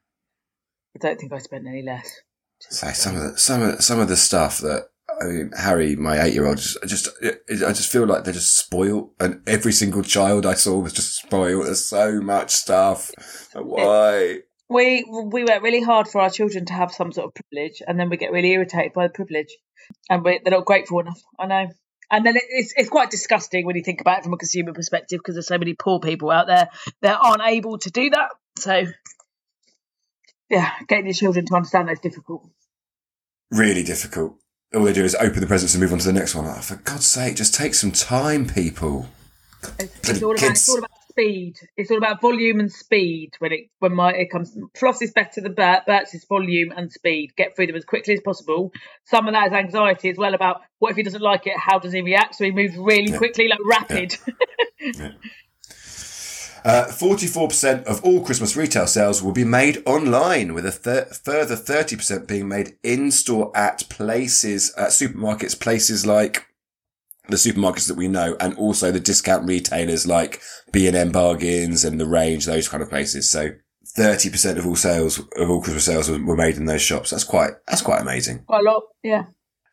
I 0.95 1.00
don't 1.00 1.19
think 1.19 1.33
I 1.33 1.39
spent 1.39 1.65
any 1.68 1.81
less. 1.81 2.21
So 2.59 2.88
some 2.91 3.15
of 3.15 3.24
the 3.24 3.38
some 3.38 3.62
of 3.62 3.83
some 3.83 4.00
of 4.00 4.07
the 4.07 4.18
stuff 4.18 4.59
that 4.59 4.88
I 5.23 5.27
mean, 5.27 5.51
Harry, 5.57 5.95
my 5.95 6.21
eight-year-old, 6.21 6.57
just, 6.57 6.77
I 6.83 6.87
just 6.87 7.09
I 7.23 7.71
just 7.71 7.91
feel 7.91 8.05
like 8.05 8.23
they're 8.23 8.33
just 8.33 8.57
spoiled, 8.57 9.11
and 9.19 9.41
every 9.47 9.71
single 9.71 10.03
child 10.03 10.45
I 10.45 10.53
saw 10.53 10.79
was 10.79 10.93
just 10.93 11.21
spoiled. 11.21 11.67
There's 11.67 11.87
so 11.87 12.19
much 12.19 12.51
stuff. 12.51 13.11
Like, 13.55 13.65
why? 13.65 14.39
We 14.69 15.05
we 15.09 15.43
work 15.43 15.63
really 15.63 15.81
hard 15.81 16.07
for 16.07 16.19
our 16.19 16.29
children 16.29 16.65
to 16.65 16.73
have 16.73 16.91
some 16.91 17.11
sort 17.11 17.27
of 17.27 17.33
privilege, 17.35 17.81
and 17.87 17.99
then 17.99 18.09
we 18.09 18.17
get 18.17 18.31
really 18.31 18.51
irritated 18.51 18.93
by 18.93 19.07
the 19.07 19.13
privilege, 19.13 19.55
and 20.09 20.23
we, 20.23 20.41
they're 20.43 20.51
not 20.51 20.65
grateful 20.65 20.99
enough. 20.99 21.21
I 21.39 21.45
know. 21.45 21.67
And 22.11 22.25
then 22.25 22.35
it's 22.37 22.73
it's 22.75 22.89
quite 22.89 23.09
disgusting 23.09 23.65
when 23.65 23.75
you 23.75 23.83
think 23.83 24.01
about 24.01 24.19
it 24.19 24.23
from 24.23 24.33
a 24.33 24.37
consumer 24.37 24.73
perspective 24.73 25.19
because 25.19 25.35
there's 25.35 25.47
so 25.47 25.57
many 25.57 25.73
poor 25.73 25.99
people 25.99 26.31
out 26.31 26.47
there 26.47 26.69
that 27.01 27.19
aren't 27.19 27.43
able 27.45 27.77
to 27.79 27.89
do 27.91 28.09
that. 28.09 28.29
So, 28.57 28.85
yeah, 30.49 30.71
getting 30.87 31.05
your 31.05 31.13
children 31.13 31.45
to 31.45 31.55
understand 31.55 31.87
that's 31.87 32.01
difficult. 32.01 32.47
Really 33.51 33.83
difficult. 33.83 34.37
All 34.75 34.83
they 34.83 34.93
do 34.93 35.03
is 35.03 35.15
open 35.15 35.39
the 35.39 35.47
presents 35.47 35.73
and 35.73 35.81
move 35.81 35.93
on 35.93 35.99
to 35.99 36.05
the 36.05 36.13
next 36.13 36.33
one. 36.35 36.51
For 36.61 36.75
God's 36.77 37.05
sake, 37.05 37.35
just 37.35 37.53
take 37.53 37.75
some 37.75 37.91
time, 37.91 38.47
people. 38.47 39.07
It's, 39.79 40.09
it's 40.09 40.23
all 40.23 40.31
about 40.35 40.51
it's 40.51 40.69
all 40.69 40.79
about 40.79 40.89
speed. 41.09 41.57
It's 41.77 41.91
all 41.91 41.97
about 41.97 42.19
volume 42.21 42.59
and 42.59 42.71
speed 42.71 43.33
when 43.39 43.51
it 43.51 43.69
when 43.79 43.93
my 43.95 44.11
it 44.11 44.31
comes. 44.31 44.57
Floss 44.75 45.01
is 45.01 45.11
better 45.11 45.41
than 45.41 45.53
Bert. 45.53 45.85
Bert's 45.85 46.13
is 46.15 46.25
volume 46.25 46.71
and 46.75 46.91
speed. 46.91 47.33
Get 47.37 47.55
through 47.55 47.67
them 47.67 47.75
as 47.75 47.85
quickly 47.85 48.15
as 48.15 48.21
possible. 48.21 48.73
Some 49.05 49.27
of 49.27 49.33
that 49.35 49.47
is 49.47 49.53
anxiety 49.53 50.09
as 50.09 50.17
well 50.17 50.33
about 50.33 50.61
what 50.79 50.89
if 50.91 50.97
he 50.97 51.03
doesn't 51.03 51.21
like 51.21 51.45
it? 51.47 51.53
How 51.55 51.79
does 51.79 51.93
he 51.93 52.01
react? 52.01 52.35
So 52.35 52.43
he 52.43 52.51
moves 52.51 52.75
really 52.75 53.11
Yeah. 53.11 53.17
quickly, 53.17 53.47
like 53.47 53.59
rapid. 53.63 54.17
Uh, 56.65 56.86
44% 56.88 57.83
of 57.83 58.04
all 58.04 58.24
Christmas 58.24 58.56
retail 58.56 58.88
sales 58.88 59.21
will 59.21 59.33
be 59.33 59.44
made 59.44 59.83
online, 59.86 60.54
with 60.54 60.65
a 60.65 60.71
thir- 60.71 61.06
further 61.06 61.56
30% 61.56 62.27
being 62.27 62.48
made 62.48 62.77
in-store 62.83 63.51
at 63.56 63.88
places, 63.89 64.74
at 64.77 64.89
supermarkets, 64.89 65.60
places 65.60 66.06
like 66.06 66.48
the 67.27 67.36
supermarkets 67.36 67.88
that 67.88 67.98
we 67.98 68.08
know, 68.08 68.36
and 68.39 68.55
also 68.55 68.91
the 68.91 69.00
discount 69.00 69.48
retailers 69.48 70.08
like 70.08 70.41
B&M 70.72 71.12
Bargains 71.12 71.84
and 71.84 72.00
The 72.00 72.05
Range, 72.05 72.46
those 72.46 72.70
kind 72.70 72.82
of 72.82 72.89
places. 72.89 73.29
So 73.29 73.51
30% 73.98 74.58
of 74.58 74.65
all 74.65 74.75
sales, 74.75 75.20
of 75.20 75.50
all 75.50 75.62
Christmas 75.62 75.86
sales 75.86 76.10
were 76.10 76.24
were 76.24 76.36
made 76.36 76.55
in 76.55 76.65
those 76.65 76.82
shops. 76.82 77.10
That's 77.10 77.24
quite, 77.24 77.51
that's 77.67 77.82
quite 77.82 78.01
amazing. 78.01 78.43
Quite 78.46 78.65
a 78.65 78.72
lot. 78.72 78.84
Yeah. 79.03 79.25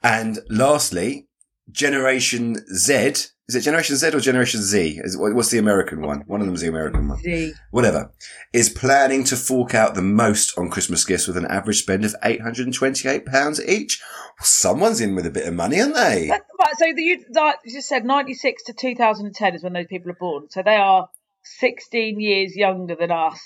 And 0.03 0.41
lastly, 0.49 1.29
Generation 1.71 2.57
Z. 2.75 3.15
Is 3.51 3.57
it 3.57 3.63
Generation 3.63 3.97
Z 3.97 4.11
or 4.15 4.21
Generation 4.21 4.63
Z? 4.63 5.01
Is, 5.03 5.17
what's 5.19 5.51
the 5.51 5.59
American 5.59 6.03
one? 6.03 6.21
One 6.29 6.41
of 6.41 6.47
them's 6.47 6.61
the 6.61 6.69
American 6.69 7.09
one 7.09 7.19
Z. 7.19 7.53
whatever, 7.73 8.13
is 8.53 8.69
planning 8.69 9.25
to 9.25 9.35
fork 9.35 9.75
out 9.75 9.97
the 9.97 10.03
most 10.03 10.57
on 10.57 10.71
Christmas 10.71 11.05
gifts 11.05 11.27
with 11.27 11.37
an 11.37 11.47
average 11.47 11.81
spend 11.83 12.05
of 12.05 12.15
£828 12.23 13.69
each. 13.69 14.01
Someone's 14.39 15.01
in 15.01 15.17
with 15.17 15.27
a 15.27 15.31
bit 15.31 15.49
of 15.49 15.55
money, 15.55 15.81
aren't 15.81 15.97
they? 15.97 16.29
That- 16.29 16.43
right. 16.61 16.77
So 16.79 16.93
the 16.95 17.03
you, 17.03 17.25
like 17.35 17.57
you 17.65 17.73
just 17.73 17.89
said, 17.89 18.05
ninety 18.05 18.35
six 18.35 18.63
to 18.67 18.73
two 18.73 18.95
thousand 18.95 19.27
and 19.27 19.35
ten 19.35 19.57
is 19.57 19.65
when 19.65 19.73
those 19.73 19.89
people 19.89 20.13
are 20.13 20.17
born. 20.21 20.49
So 20.49 20.63
they 20.63 20.77
are 20.77 21.09
sixteen 21.43 22.21
years 22.21 22.55
younger 22.55 22.95
than 22.95 23.11
us. 23.11 23.41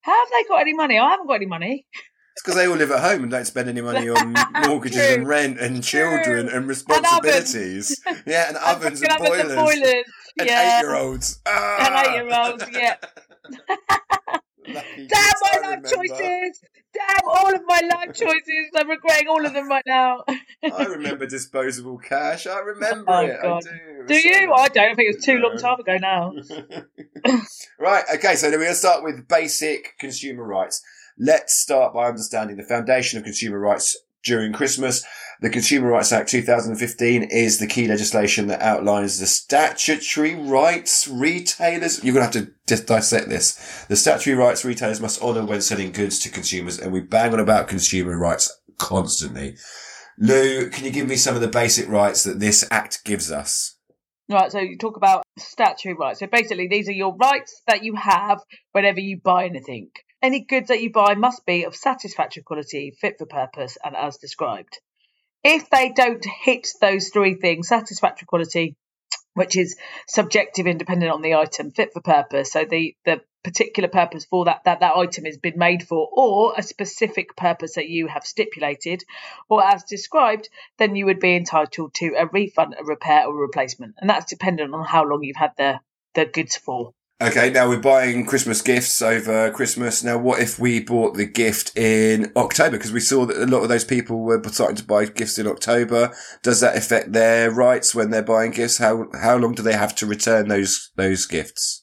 How 0.00 0.18
have 0.18 0.30
they 0.30 0.48
got 0.48 0.62
any 0.62 0.72
money? 0.72 0.98
I 0.98 1.10
haven't 1.10 1.26
got 1.26 1.34
any 1.34 1.44
money. 1.46 1.84
It's 2.34 2.42
because 2.42 2.54
they 2.56 2.66
all 2.66 2.76
live 2.76 2.90
at 2.90 3.00
home 3.00 3.22
and 3.24 3.30
don't 3.30 3.44
spend 3.44 3.68
any 3.68 3.80
money 3.82 4.08
on 4.08 4.34
mortgages 4.66 5.04
True. 5.06 5.14
and 5.16 5.28
rent 5.28 5.60
and 5.60 5.82
children 5.84 6.48
and 6.48 6.66
responsibilities. 6.66 8.00
yeah, 8.26 8.46
and 8.48 8.56
ovens 8.56 9.02
and, 9.02 9.12
ovens 9.12 9.28
boilers. 9.28 9.54
boilers. 9.54 10.04
And 10.38 10.48
yeah. 10.48 10.78
eight-year-olds. 10.78 11.40
And 11.44 11.54
Ah! 11.54 12.02
eight-year-olds, 12.06 12.64
yeah. 12.72 12.96
Lucky 14.66 15.06
Damn 15.08 15.32
my 15.42 15.68
life 15.68 15.82
remember. 15.82 15.88
choices! 15.88 16.62
Damn 16.94 17.28
all 17.28 17.54
of 17.54 17.62
my 17.66 17.80
life 17.94 18.14
choices! 18.14 18.70
I'm 18.76 18.88
regretting 18.88 19.26
all 19.28 19.44
of 19.44 19.52
them 19.52 19.68
right 19.68 19.82
now. 19.86 20.22
I 20.62 20.84
remember 20.84 21.26
disposable 21.26 21.98
cash. 21.98 22.46
I 22.46 22.60
remember 22.60 23.10
Oh, 23.12 23.26
it. 23.26 23.36
God. 23.42 23.62
I 23.66 23.70
do. 23.72 24.06
Do 24.06 24.14
so 24.20 24.28
you? 24.28 24.46
nice. 24.46 24.58
I 24.60 24.68
don't. 24.68 24.84
I 24.92 24.94
think 24.94 25.10
it 25.10 25.16
was 25.16 25.24
too 25.24 25.38
long 25.38 25.58
time 25.58 25.80
ago 25.80 25.96
now. 26.00 26.32
right, 27.78 28.04
okay, 28.14 28.36
so 28.36 28.50
then 28.50 28.58
we're 28.58 28.66
going 28.66 28.72
to 28.74 28.78
start 28.78 29.02
with 29.02 29.26
basic 29.28 29.98
consumer 29.98 30.44
rights. 30.44 30.80
Let's 31.24 31.54
start 31.54 31.94
by 31.94 32.08
understanding 32.08 32.56
the 32.56 32.64
foundation 32.64 33.16
of 33.16 33.22
consumer 33.24 33.60
rights 33.60 33.96
during 34.24 34.52
Christmas. 34.52 35.04
The 35.40 35.50
Consumer 35.50 35.86
Rights 35.86 36.10
Act 36.10 36.28
2015 36.28 37.22
is 37.22 37.60
the 37.60 37.68
key 37.68 37.86
legislation 37.86 38.48
that 38.48 38.60
outlines 38.60 39.20
the 39.20 39.28
statutory 39.28 40.34
rights 40.34 41.06
retailers. 41.06 42.02
You're 42.02 42.14
going 42.14 42.28
to 42.28 42.38
have 42.38 42.46
to 42.46 42.52
dis- 42.66 42.80
dissect 42.80 43.28
this. 43.28 43.84
The 43.88 43.94
statutory 43.94 44.34
rights 44.34 44.64
retailers 44.64 45.00
must 45.00 45.22
honour 45.22 45.46
when 45.46 45.60
selling 45.60 45.92
goods 45.92 46.18
to 46.20 46.28
consumers, 46.28 46.80
and 46.80 46.92
we 46.92 46.98
bang 46.98 47.32
on 47.32 47.38
about 47.38 47.68
consumer 47.68 48.18
rights 48.18 48.52
constantly. 48.78 49.54
Lou, 50.18 50.70
can 50.70 50.84
you 50.84 50.90
give 50.90 51.06
me 51.06 51.14
some 51.14 51.36
of 51.36 51.40
the 51.40 51.46
basic 51.46 51.88
rights 51.88 52.24
that 52.24 52.40
this 52.40 52.66
act 52.68 53.04
gives 53.04 53.30
us? 53.30 53.76
Right, 54.28 54.50
so 54.50 54.58
you 54.58 54.76
talk 54.76 54.96
about 54.96 55.22
statutory 55.38 55.94
rights. 55.94 56.18
So 56.18 56.26
basically, 56.26 56.66
these 56.66 56.88
are 56.88 56.92
your 56.92 57.14
rights 57.14 57.62
that 57.68 57.84
you 57.84 57.94
have 57.94 58.40
whenever 58.72 58.98
you 58.98 59.20
buy 59.22 59.44
anything. 59.44 59.90
Any 60.22 60.40
goods 60.40 60.68
that 60.68 60.80
you 60.80 60.92
buy 60.92 61.14
must 61.14 61.44
be 61.44 61.64
of 61.64 61.74
satisfactory 61.74 62.44
quality, 62.44 62.92
fit 62.92 63.18
for 63.18 63.26
purpose, 63.26 63.76
and 63.84 63.96
as 63.96 64.18
described. 64.18 64.78
If 65.42 65.68
they 65.68 65.90
don't 65.90 66.24
hit 66.24 66.68
those 66.80 67.08
three 67.08 67.34
things 67.34 67.66
satisfactory 67.66 68.26
quality, 68.26 68.76
which 69.34 69.56
is 69.56 69.76
subjective 70.06 70.68
independent 70.68 71.10
on 71.10 71.22
the 71.22 71.34
item 71.34 71.72
fit 71.72 71.92
for 71.92 72.00
purpose. 72.00 72.52
So 72.52 72.64
the 72.64 72.94
the 73.04 73.22
particular 73.42 73.88
purpose 73.88 74.24
for 74.24 74.44
that 74.44 74.62
that 74.64 74.80
that 74.80 74.96
item 74.96 75.24
has 75.24 75.38
been 75.38 75.58
made 75.58 75.82
for 75.82 76.08
or 76.12 76.54
a 76.56 76.62
specific 76.62 77.34
purpose 77.36 77.74
that 77.74 77.88
you 77.88 78.06
have 78.06 78.24
stipulated 78.24 79.02
or 79.48 79.64
as 79.64 79.82
described 79.82 80.48
then 80.78 80.94
you 80.94 81.06
would 81.06 81.18
be 81.18 81.34
entitled 81.34 81.92
to 81.94 82.14
a 82.16 82.26
refund 82.26 82.76
a 82.78 82.84
repair 82.84 83.26
or 83.26 83.34
replacement. 83.34 83.96
And 83.98 84.08
that's 84.08 84.30
dependent 84.30 84.72
on 84.72 84.84
how 84.84 85.04
long 85.04 85.24
you've 85.24 85.36
had 85.36 85.52
the 85.56 85.80
the 86.14 86.26
goods 86.26 86.56
for 86.56 86.92
Okay, 87.28 87.50
now 87.50 87.68
we're 87.68 87.78
buying 87.78 88.26
Christmas 88.26 88.62
gifts 88.62 89.00
over 89.00 89.50
Christmas. 89.52 90.02
Now, 90.02 90.18
what 90.18 90.40
if 90.40 90.58
we 90.58 90.80
bought 90.80 91.14
the 91.16 91.24
gift 91.26 91.76
in 91.78 92.32
October? 92.36 92.76
Because 92.76 92.92
we 92.92 93.00
saw 93.00 93.26
that 93.26 93.36
a 93.36 93.46
lot 93.46 93.62
of 93.62 93.68
those 93.68 93.84
people 93.84 94.20
were 94.22 94.42
starting 94.48 94.76
to 94.76 94.84
buy 94.84 95.04
gifts 95.04 95.38
in 95.38 95.46
October. 95.46 96.12
Does 96.42 96.60
that 96.60 96.76
affect 96.76 97.12
their 97.12 97.50
rights 97.50 97.94
when 97.94 98.10
they're 98.10 98.22
buying 98.22 98.50
gifts? 98.50 98.78
How 98.78 99.06
how 99.20 99.36
long 99.36 99.54
do 99.54 99.62
they 99.62 99.74
have 99.74 99.94
to 99.96 100.06
return 100.06 100.48
those 100.48 100.90
those 100.96 101.26
gifts? 101.26 101.82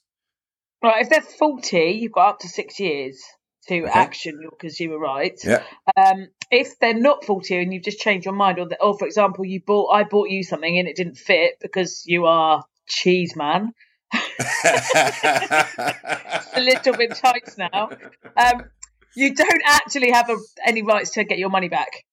right 0.84 1.03
if 1.03 1.10
they're 1.10 1.22
faulty 1.22 1.98
you've 2.01 2.12
got 2.12 2.29
up 2.29 2.39
to 2.39 2.48
six 2.48 2.79
years 2.79 3.22
to 3.67 3.86
action 3.86 4.39
your 4.41 4.51
consumer 4.51 4.98
rights 4.98 5.46
Yeah. 5.46 5.63
um, 5.98 6.27
if 6.50 6.79
they're 6.79 6.93
not 6.93 7.25
faulty 7.25 7.58
and 7.58 7.74
you've 7.74 7.84
just 7.84 8.00
changed 8.00 8.25
your 8.25 8.34
mind 8.34 8.60
or, 8.60 8.67
the, 8.67 8.81
or 8.81 8.98
for 8.98 9.05
example 9.05 9.46
you 9.46 9.62
bought 9.65 9.91
i 9.93 10.03
bought 10.03 10.29
you 10.29 10.43
something 10.43 10.77
and 10.79 10.88
it 10.88 10.96
didn't 10.96 11.17
fit 11.17 11.55
because 11.62 12.03
you 12.05 12.25
are 12.25 12.63
cheese 12.88 13.36
man 13.36 13.74
a 14.13 14.25
little 16.58 16.94
bit 16.94 17.16
tight 17.16 17.56
now. 17.58 17.89
Um, 18.36 18.63
you 19.16 19.36
don't 19.36 19.62
actually 19.66 20.12
have 20.12 20.30
a, 20.30 20.38
any 20.66 20.82
rights 20.82 21.12
to 21.12 21.24
get 21.24 21.38
your 21.38 21.50
money 21.50 21.70
back. 21.70 22.06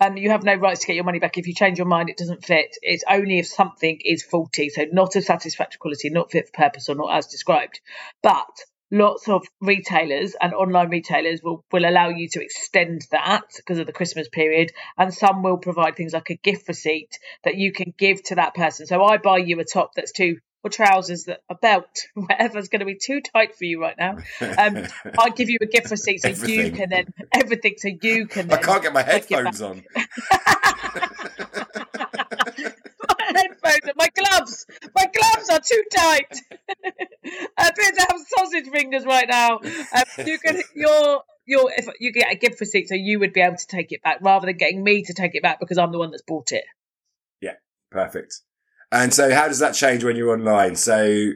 Um, 0.00 0.16
you 0.16 0.30
have 0.30 0.44
no 0.44 0.54
rights 0.54 0.80
to 0.80 0.86
get 0.86 0.96
your 0.96 1.04
money 1.04 1.18
back 1.18 1.38
if 1.38 1.48
you 1.48 1.54
change 1.54 1.78
your 1.78 1.86
mind. 1.86 2.08
It 2.08 2.16
doesn't 2.16 2.44
fit. 2.44 2.76
It's 2.82 3.02
only 3.10 3.40
if 3.40 3.48
something 3.48 3.98
is 4.04 4.22
faulty, 4.22 4.68
so 4.68 4.86
not 4.92 5.16
of 5.16 5.24
satisfactory 5.24 5.78
quality, 5.78 6.10
not 6.10 6.30
fit 6.30 6.46
for 6.46 6.52
purpose, 6.52 6.88
or 6.88 6.94
not 6.94 7.16
as 7.16 7.26
described. 7.26 7.80
But 8.22 8.46
lots 8.92 9.28
of 9.28 9.44
retailers 9.60 10.36
and 10.40 10.54
online 10.54 10.88
retailers 10.88 11.42
will, 11.42 11.64
will 11.72 11.84
allow 11.84 12.08
you 12.08 12.28
to 12.28 12.42
extend 12.42 13.06
that 13.10 13.42
because 13.56 13.78
of 13.78 13.86
the 13.86 13.92
Christmas 13.92 14.28
period, 14.28 14.70
and 14.96 15.12
some 15.12 15.42
will 15.42 15.58
provide 15.58 15.96
things 15.96 16.12
like 16.12 16.30
a 16.30 16.36
gift 16.36 16.68
receipt 16.68 17.18
that 17.42 17.56
you 17.56 17.72
can 17.72 17.92
give 17.98 18.22
to 18.24 18.36
that 18.36 18.54
person. 18.54 18.86
So 18.86 19.02
I 19.02 19.16
buy 19.16 19.38
you 19.38 19.58
a 19.58 19.64
top 19.64 19.94
that's 19.96 20.12
too 20.12 20.36
or 20.64 20.70
trousers 20.70 21.24
that 21.24 21.40
a 21.48 21.54
belt, 21.54 22.06
whatever's 22.14 22.68
going 22.68 22.80
to 22.80 22.86
be 22.86 22.96
too 22.96 23.20
tight 23.20 23.56
for 23.56 23.64
you 23.64 23.80
right 23.80 23.96
now. 23.98 24.18
Um, 24.40 24.86
I 25.18 25.30
give 25.30 25.48
you 25.48 25.58
a 25.60 25.66
gift 25.66 25.90
receipt 25.90 26.22
so 26.22 26.28
you 26.28 26.72
can 26.72 26.90
then 26.90 27.06
everything 27.32 27.74
so 27.78 27.88
you 27.88 28.26
can. 28.26 28.50
I 28.52 28.56
can't 28.56 28.82
get 28.82 28.92
my 28.92 29.02
headphones 29.02 29.62
on. 29.62 29.84
my 29.94 30.04
headphones, 33.34 33.92
my 33.96 34.08
gloves, 34.14 34.66
my 34.94 35.06
gloves 35.06 35.50
are 35.50 35.60
too 35.60 35.82
tight. 35.94 36.40
I 37.56 37.68
appear 37.68 37.90
to 37.92 38.06
have 38.10 38.20
sausage 38.36 38.68
fingers 38.68 39.04
right 39.04 39.28
now. 39.28 39.58
Um, 39.58 40.26
you 40.26 40.38
can 40.38 40.62
your 40.74 41.22
your 41.46 41.72
if 41.76 41.88
you 42.00 42.12
get 42.12 42.32
a 42.32 42.36
gift 42.36 42.60
receipt, 42.60 42.88
so 42.88 42.94
you 42.94 43.20
would 43.20 43.32
be 43.32 43.40
able 43.40 43.56
to 43.56 43.66
take 43.66 43.92
it 43.92 44.02
back 44.02 44.18
rather 44.20 44.46
than 44.46 44.56
getting 44.56 44.82
me 44.82 45.02
to 45.04 45.14
take 45.14 45.34
it 45.34 45.42
back 45.42 45.60
because 45.60 45.78
I'm 45.78 45.92
the 45.92 45.98
one 45.98 46.10
that's 46.10 46.22
bought 46.22 46.52
it. 46.52 46.64
Yeah, 47.40 47.54
perfect. 47.90 48.40
And 48.90 49.12
so 49.12 49.34
how 49.34 49.48
does 49.48 49.58
that 49.58 49.74
change 49.74 50.04
when 50.04 50.16
you're 50.16 50.32
online? 50.32 50.76
So 50.76 51.32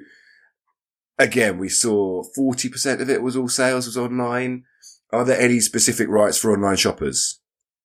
again, 1.18 1.58
we 1.58 1.68
saw 1.68 2.22
40% 2.36 3.00
of 3.00 3.10
it 3.10 3.22
was 3.22 3.36
all 3.36 3.48
sales 3.48 3.86
was 3.86 3.98
online. 3.98 4.64
Are 5.12 5.24
there 5.24 5.40
any 5.40 5.60
specific 5.60 6.08
rights 6.08 6.38
for 6.38 6.52
online 6.52 6.76
shoppers? 6.76 7.40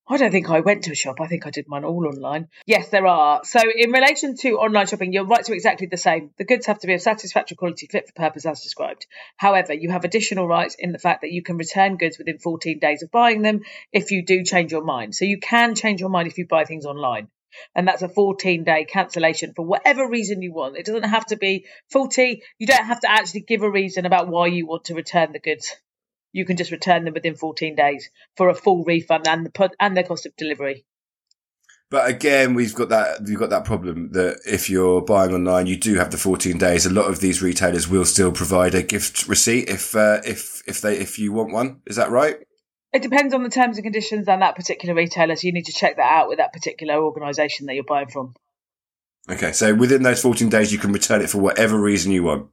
I 0.10 0.16
don't 0.16 0.32
think 0.32 0.50
I 0.50 0.62
went 0.62 0.86
to 0.86 0.92
a 0.92 0.96
shop. 0.96 1.20
I 1.20 1.28
think 1.28 1.46
I 1.46 1.50
did 1.50 1.66
mine 1.68 1.84
all 1.84 2.08
online. 2.08 2.48
Yes, 2.66 2.88
there 2.88 3.06
are. 3.06 3.42
So, 3.44 3.60
in 3.60 3.92
relation 3.92 4.38
to 4.38 4.58
online 4.58 4.88
shopping, 4.88 5.12
your 5.12 5.26
rights 5.26 5.50
are 5.50 5.54
exactly 5.54 5.88
the 5.88 5.98
same. 5.98 6.32
The 6.38 6.46
goods 6.46 6.66
have 6.68 6.80
to 6.80 6.88
be 6.88 6.94
of 6.94 7.02
satisfactory 7.02 7.58
quality, 7.58 7.88
fit 7.88 8.08
for 8.08 8.14
purpose, 8.14 8.46
as 8.46 8.62
described. 8.62 9.06
However, 9.36 9.74
you 9.74 9.90
have 9.90 10.06
additional 10.06 10.48
rights 10.48 10.78
in 10.80 10.94
the 10.94 10.98
fact 10.98 11.22
that 11.22 11.34
you 11.34 11.44
can 11.44 11.58
return 11.58 11.98
goods 11.98 12.18
within 12.18 12.38
14 12.38 12.80
days 12.80 13.04
of 13.04 13.12
buying 13.12 13.42
them 13.42 13.64
if 13.92 14.12
you 14.12 14.26
do 14.26 14.46
change 14.46 14.72
your 14.72 14.84
mind. 14.84 15.14
So, 15.14 15.26
you 15.26 15.40
can 15.40 15.76
change 15.76 16.00
your 16.00 16.10
mind 16.10 16.30
if 16.30 16.38
you 16.38 16.48
buy 16.48 16.64
things 16.64 16.86
online. 16.86 17.28
And 17.76 17.88
that's 17.88 18.02
a 18.02 18.10
14 18.10 18.64
day 18.64 18.86
cancellation 18.86 19.54
for 19.56 19.66
whatever 19.66 20.10
reason 20.10 20.42
you 20.42 20.54
want. 20.54 20.78
It 20.78 20.86
doesn't 20.86 21.04
have 21.04 21.26
to 21.28 21.38
be 21.38 21.66
faulty. 21.92 22.44
You 22.58 22.68
don't 22.68 22.86
have 22.86 23.02
to 23.02 23.12
actually 23.12 23.42
give 23.42 23.64
a 23.64 23.72
reason 23.72 24.06
about 24.06 24.28
why 24.28 24.48
you 24.48 24.66
want 24.66 24.86
to 24.86 24.96
return 24.96 25.32
the 25.34 25.40
goods 25.40 25.76
you 26.38 26.46
can 26.46 26.58
just 26.58 26.72
return 26.72 27.04
them 27.04 27.14
within 27.14 27.36
14 27.36 27.76
days 27.76 28.10
for 28.36 28.50
a 28.50 28.56
full 28.56 28.84
refund 28.84 29.28
and 29.28 29.46
the 29.46 29.70
and 29.80 29.98
the 29.98 30.04
cost 30.04 30.26
of 30.26 30.36
delivery. 30.36 30.86
But 31.90 32.10
again, 32.10 32.54
we've 32.54 32.76
got 32.76 32.90
that, 32.90 33.22
we've 33.24 33.40
got 33.40 33.50
that 33.50 33.64
problem 33.64 34.12
that 34.12 34.42
if 34.46 34.70
you're 34.70 35.02
buying 35.02 35.34
online, 35.34 35.68
you 35.68 35.78
do 35.78 35.96
have 35.96 36.12
the 36.12 36.18
14 36.18 36.58
days. 36.58 36.86
A 36.86 36.90
lot 36.92 37.10
of 37.10 37.22
these 37.22 37.42
retailers 37.42 37.88
will 37.88 38.04
still 38.04 38.32
provide 38.32 38.76
a 38.76 38.84
gift 38.84 39.28
receipt 39.28 39.70
if, 39.70 39.96
uh, 39.96 40.20
if, 40.26 40.62
if 40.68 40.82
they, 40.82 40.98
if 40.98 41.18
you 41.18 41.32
want 41.32 41.54
one. 41.54 41.80
Is 41.86 41.96
that 41.96 42.12
right? 42.12 42.36
It 42.94 43.01
depends 43.01 43.34
on 43.34 43.44
the 43.44 43.50
terms 43.50 43.77
and 43.77 43.84
conditions 43.84 44.27
and 44.27 44.41
that 44.41 44.56
particular 44.56 44.96
retailer, 44.96 45.36
so 45.36 45.46
you 45.46 45.53
need 45.53 45.65
to 45.65 45.74
check 45.74 45.98
that 45.98 46.12
out 46.12 46.29
with 46.29 46.38
that 46.38 46.53
particular 46.53 46.96
organisation 46.96 47.65
that 47.65 47.75
you're 47.75 47.84
buying 47.84 48.08
from. 48.08 48.34
Okay. 49.29 49.51
So 49.51 49.74
within 49.75 50.03
those 50.03 50.22
14 50.22 50.50
days, 50.50 50.72
you 50.72 50.79
can 50.79 50.94
return 50.94 51.22
it 51.22 51.29
for 51.29 51.39
whatever 51.39 51.77
reason 51.77 52.12
you 52.12 52.24
want. 52.24 52.48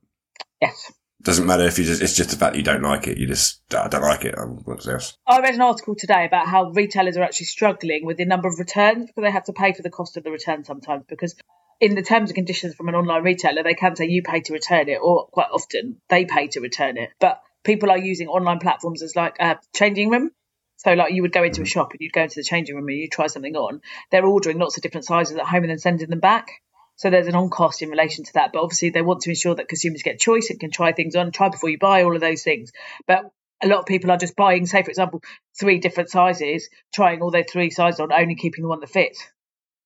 Yes. 0.60 0.92
Doesn't 1.22 1.46
matter 1.46 1.64
if 1.64 1.78
you 1.78 1.84
just, 1.84 2.02
it's 2.02 2.16
just 2.16 2.30
the 2.30 2.36
fact 2.36 2.52
that 2.52 2.58
you 2.58 2.64
don't 2.64 2.82
like 2.82 3.06
it. 3.06 3.16
You 3.16 3.26
just, 3.26 3.62
I 3.74 3.88
don't 3.88 4.02
like 4.02 4.24
it. 4.24 4.34
What's 4.64 4.86
else? 4.86 5.16
I 5.26 5.40
read 5.40 5.54
an 5.54 5.62
article 5.62 5.94
today 5.94 6.26
about 6.26 6.48
how 6.48 6.70
retailers 6.70 7.16
are 7.16 7.22
actually 7.22 7.46
struggling 7.46 8.04
with 8.04 8.18
the 8.18 8.26
number 8.26 8.48
of 8.48 8.58
returns 8.58 9.06
because 9.06 9.22
they 9.22 9.30
have 9.30 9.44
to 9.44 9.52
pay 9.52 9.72
for 9.72 9.82
the 9.82 9.90
cost 9.90 10.16
of 10.16 10.24
the 10.24 10.30
return 10.30 10.64
sometimes 10.64 11.04
because 11.08 11.34
in 11.80 11.94
the 11.94 12.02
terms 12.02 12.30
and 12.30 12.34
conditions 12.34 12.74
from 12.74 12.88
an 12.88 12.94
online 12.94 13.22
retailer, 13.22 13.62
they 13.62 13.74
can 13.74 13.96
say 13.96 14.06
you 14.06 14.22
pay 14.22 14.40
to 14.40 14.52
return 14.52 14.88
it, 14.88 14.98
or 15.02 15.26
quite 15.26 15.48
often 15.52 16.00
they 16.08 16.24
pay 16.24 16.48
to 16.48 16.60
return 16.60 16.96
it. 16.96 17.10
But 17.18 17.40
people 17.64 17.90
are 17.90 17.98
using 17.98 18.28
online 18.28 18.58
platforms 18.60 19.02
as 19.02 19.16
like 19.16 19.36
a 19.40 19.58
changing 19.74 20.10
room. 20.10 20.30
So, 20.76 20.92
like, 20.92 21.12
you 21.14 21.22
would 21.22 21.32
go 21.32 21.42
into 21.42 21.62
a 21.62 21.66
shop 21.66 21.92
and 21.92 22.00
you'd 22.00 22.12
go 22.12 22.22
into 22.22 22.34
the 22.36 22.44
changing 22.44 22.76
room 22.76 22.86
and 22.88 22.98
you 22.98 23.08
try 23.08 23.26
something 23.26 23.56
on. 23.56 23.80
They're 24.10 24.26
ordering 24.26 24.58
lots 24.58 24.76
of 24.76 24.82
different 24.82 25.06
sizes 25.06 25.36
at 25.36 25.46
home 25.46 25.62
and 25.62 25.70
then 25.70 25.78
sending 25.78 26.10
them 26.10 26.20
back. 26.20 26.48
So 26.96 27.10
there's 27.10 27.26
an 27.26 27.34
on 27.34 27.48
cost 27.48 27.80
in 27.80 27.88
relation 27.88 28.24
to 28.24 28.32
that. 28.34 28.52
But 28.52 28.62
obviously, 28.62 28.90
they 28.90 29.02
want 29.02 29.22
to 29.22 29.30
ensure 29.30 29.54
that 29.54 29.68
consumers 29.68 30.02
get 30.02 30.20
choice 30.20 30.50
and 30.50 30.60
can 30.60 30.70
try 30.70 30.92
things 30.92 31.16
on, 31.16 31.32
try 31.32 31.48
before 31.48 31.70
you 31.70 31.78
buy, 31.78 32.02
all 32.02 32.14
of 32.14 32.20
those 32.20 32.42
things. 32.42 32.70
But 33.06 33.30
a 33.62 33.68
lot 33.68 33.80
of 33.80 33.86
people 33.86 34.10
are 34.10 34.18
just 34.18 34.36
buying, 34.36 34.66
say, 34.66 34.82
for 34.82 34.90
example, 34.90 35.22
three 35.58 35.78
different 35.78 36.10
sizes, 36.10 36.68
trying 36.92 37.22
all 37.22 37.30
those 37.30 37.46
three 37.50 37.70
sizes 37.70 38.00
on, 38.00 38.12
only 38.12 38.34
keeping 38.34 38.62
the 38.62 38.68
one 38.68 38.80
that 38.80 38.90
fits. 38.90 39.26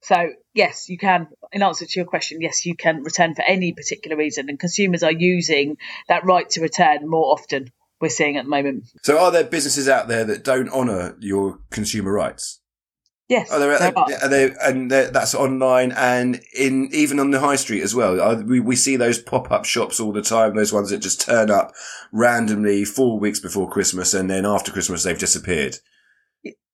So, 0.02 0.30
yes, 0.54 0.88
you 0.88 0.96
can, 0.96 1.28
in 1.52 1.62
answer 1.62 1.84
to 1.84 2.00
your 2.00 2.06
question, 2.06 2.40
yes, 2.40 2.64
you 2.64 2.76
can 2.76 3.02
return 3.02 3.34
for 3.34 3.42
any 3.42 3.72
particular 3.72 4.16
reason. 4.16 4.48
And 4.48 4.58
consumers 4.58 5.02
are 5.02 5.12
using 5.12 5.76
that 6.08 6.24
right 6.24 6.48
to 6.50 6.60
return 6.60 7.08
more 7.08 7.32
often, 7.32 7.72
we're 8.00 8.08
seeing 8.08 8.36
at 8.36 8.44
the 8.44 8.50
moment. 8.50 8.84
So 9.02 9.18
are 9.18 9.32
there 9.32 9.44
businesses 9.44 9.88
out 9.88 10.06
there 10.08 10.24
that 10.24 10.44
don't 10.44 10.68
honour 10.70 11.16
your 11.18 11.58
consumer 11.70 12.12
rights? 12.12 12.60
Yes. 13.28 13.50
Are 13.50 13.58
there, 13.58 13.72
uh, 13.72 13.78
there 13.78 13.98
are. 13.98 14.12
are 14.22 14.28
they, 14.28 14.50
and 14.62 14.90
that's 14.90 15.34
online 15.34 15.92
and 15.92 16.40
in 16.56 16.88
even 16.92 17.18
on 17.20 17.30
the 17.30 17.40
high 17.40 17.56
street 17.56 17.82
as 17.82 17.94
well. 17.94 18.18
Are- 18.20 18.42
We, 18.42 18.60
we 18.60 18.76
see 18.76 18.96
those 18.96 19.18
pop 19.18 19.50
up 19.50 19.66
shops 19.66 20.00
all 20.00 20.12
the 20.12 20.22
time. 20.22 20.54
Those 20.56 20.72
ones 20.72 20.88
that 20.90 20.98
just 21.00 21.20
turn 21.20 21.50
up 21.50 21.74
randomly 22.12 22.84
four 22.86 23.18
weeks 23.18 23.38
before 23.40 23.68
Christmas 23.68 24.14
and 24.14 24.30
then 24.30 24.46
after 24.46 24.72
Christmas 24.72 25.02
they've 25.02 25.18
disappeared. 25.18 25.76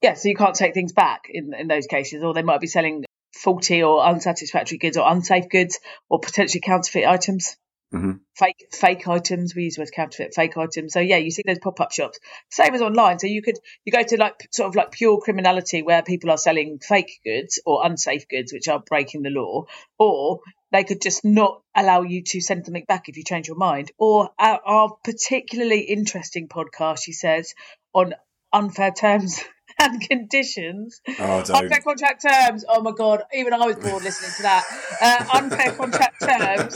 yeah, 0.00 0.14
so 0.14 0.28
you 0.28 0.36
can't 0.36 0.54
take 0.54 0.74
things 0.74 0.92
back 0.92 1.22
in 1.28 1.52
in 1.58 1.66
those 1.66 1.86
cases, 1.88 2.22
or 2.22 2.34
they 2.34 2.42
might 2.42 2.60
be 2.60 2.68
selling 2.68 3.04
faulty 3.44 3.82
or 3.82 4.04
unsatisfactory 4.04 4.78
goods 4.78 4.96
or 4.96 5.10
unsafe 5.10 5.48
goods 5.48 5.78
or 6.08 6.18
potentially 6.18 6.60
counterfeit 6.60 7.06
items. 7.06 7.56
Mhm. 7.92 8.20
Fake 8.34 8.66
fake 8.72 9.06
items. 9.06 9.54
We 9.54 9.64
use 9.64 9.76
the 9.76 9.82
word 9.82 9.92
counterfeit 9.92 10.34
fake 10.34 10.56
items. 10.56 10.92
So 10.94 10.98
yeah, 11.00 11.18
you 11.18 11.30
see 11.30 11.44
those 11.46 11.60
pop 11.60 11.80
up 11.80 11.92
shops. 11.92 12.18
Same 12.50 12.74
as 12.74 12.82
online. 12.82 13.20
So 13.20 13.28
you 13.28 13.40
could 13.40 13.58
you 13.84 13.92
go 13.92 14.02
to 14.02 14.16
like 14.16 14.48
sort 14.50 14.68
of 14.68 14.74
like 14.74 14.90
pure 14.90 15.20
criminality 15.20 15.82
where 15.82 16.02
people 16.02 16.30
are 16.30 16.36
selling 16.38 16.80
fake 16.80 17.20
goods 17.24 17.60
or 17.64 17.86
unsafe 17.86 18.26
goods 18.28 18.52
which 18.52 18.66
are 18.66 18.80
breaking 18.80 19.22
the 19.22 19.30
law, 19.30 19.66
or 19.98 20.40
they 20.72 20.82
could 20.82 21.00
just 21.00 21.24
not 21.24 21.62
allow 21.76 22.02
you 22.02 22.22
to 22.24 22.40
send 22.40 22.64
something 22.64 22.84
back 22.88 23.08
if 23.08 23.16
you 23.16 23.22
change 23.22 23.46
your 23.46 23.56
mind. 23.58 23.92
Or 23.96 24.30
our, 24.40 24.60
our 24.64 24.96
particularly 25.04 25.82
interesting 25.82 26.48
podcast, 26.48 27.04
she 27.04 27.12
says, 27.12 27.54
on 27.92 28.14
unfair 28.52 28.90
terms 28.90 29.40
and 29.84 30.00
conditions. 30.00 31.00
Oh. 31.18 31.44
Unfair 31.54 31.80
contract 31.82 32.24
terms. 32.28 32.64
Oh 32.68 32.80
my 32.82 32.92
god, 32.92 33.22
even 33.34 33.52
I 33.52 33.66
was 33.66 33.76
bored 33.76 34.02
listening 34.02 34.32
to 34.36 34.42
that. 34.42 34.64
Uh, 35.00 35.38
unfair 35.38 35.72
contract 35.72 36.20
terms. 36.20 36.74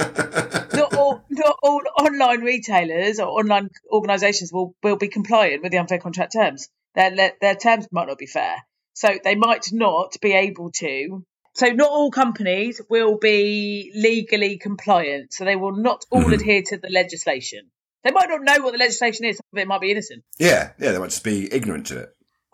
Not 0.75 0.95
all, 0.95 1.23
not 1.31 1.57
all 1.63 1.83
online 1.99 2.41
retailers 2.41 3.19
or 3.19 3.27
online 3.29 3.71
organisations 3.91 4.53
will 4.53 4.75
will 4.83 4.97
be 4.97 5.09
compliant 5.09 5.63
with 5.63 5.73
the 5.73 5.79
unfair 5.79 5.99
contract 5.99 6.33
terms. 6.33 6.69
Their, 6.95 7.33
their 7.41 7.55
terms 7.55 7.87
might 7.93 8.09
not 8.09 8.19
be 8.19 8.27
fair. 8.27 8.57
So 8.95 9.09
they 9.23 9.35
might 9.37 9.67
not 9.73 10.17
be 10.21 10.33
able 10.33 10.71
to. 10.73 11.25
So 11.55 11.67
not 11.69 11.89
all 11.89 12.11
companies 12.11 12.81
will 12.89 13.19
be 13.19 13.93
legally 13.95 14.59
compliant. 14.59 15.33
So 15.33 15.45
they 15.45 15.57
will 15.57 15.77
not 15.77 16.05
all 16.11 16.23
Mhm. 16.23 16.35
adhere 16.35 16.63
to 16.67 16.77
the 16.79 16.89
legislation. 16.89 17.71
They 18.05 18.11
might 18.13 18.29
not 18.29 18.43
know 18.43 18.65
what 18.65 18.73
the 18.73 18.79
legislation 18.79 19.25
is. 19.27 19.37
Some 19.37 19.45
of 19.53 19.59
it 19.59 19.67
might 19.69 19.81
be 19.81 19.91
innocent. 19.91 20.23
Yeah, 20.39 20.71
yeah, 20.79 20.93
they 20.93 20.99
might 20.99 21.11
just 21.11 21.25
be 21.25 21.53
ignorant 21.53 21.87
to 21.87 21.99
it. 22.03 22.09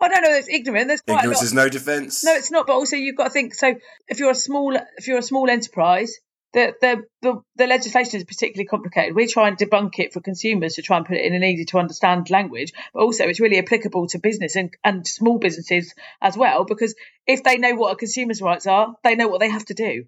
I 0.05 0.09
don't 0.09 0.23
know. 0.23 0.37
It's 0.37 0.49
ignorant. 0.49 0.87
There's 0.87 1.01
quite 1.01 1.19
Ignorance 1.19 1.41
is 1.41 1.53
no 1.53 1.67
defence. 1.67 2.23
No, 2.23 2.33
it's 2.35 2.51
not. 2.51 2.67
But 2.67 2.73
also, 2.73 2.95
you've 2.95 3.15
got 3.15 3.25
to 3.25 3.29
think. 3.31 3.55
So, 3.55 3.75
if 4.07 4.19
you're 4.19 4.31
a 4.31 4.35
small, 4.35 4.77
if 4.97 5.07
you're 5.07 5.17
a 5.17 5.23
small 5.23 5.49
enterprise, 5.49 6.19
the 6.53 6.73
the 6.79 7.03
the, 7.21 7.41
the 7.55 7.67
legislation 7.67 8.17
is 8.17 8.23
particularly 8.23 8.67
complicated. 8.67 9.15
We 9.15 9.27
try 9.27 9.47
and 9.47 9.57
debunk 9.57 9.99
it 9.99 10.13
for 10.13 10.21
consumers 10.21 10.75
to 10.75 10.81
try 10.81 10.97
and 10.97 11.05
put 11.05 11.17
it 11.17 11.25
in 11.25 11.33
an 11.33 11.43
easy 11.43 11.65
to 11.65 11.79
understand 11.79 12.29
language. 12.29 12.71
But 12.93 13.01
also, 13.01 13.27
it's 13.27 13.39
really 13.39 13.59
applicable 13.59 14.07
to 14.09 14.19
business 14.19 14.55
and 14.55 14.71
and 14.83 15.07
small 15.07 15.39
businesses 15.39 15.93
as 16.21 16.37
well. 16.37 16.65
Because 16.65 16.95
if 17.25 17.43
they 17.43 17.57
know 17.57 17.73
what 17.75 17.93
a 17.93 17.95
consumer's 17.95 18.41
rights 18.41 18.67
are, 18.67 18.95
they 19.03 19.15
know 19.15 19.27
what 19.27 19.39
they 19.39 19.49
have 19.49 19.65
to 19.65 19.73
do. 19.73 20.05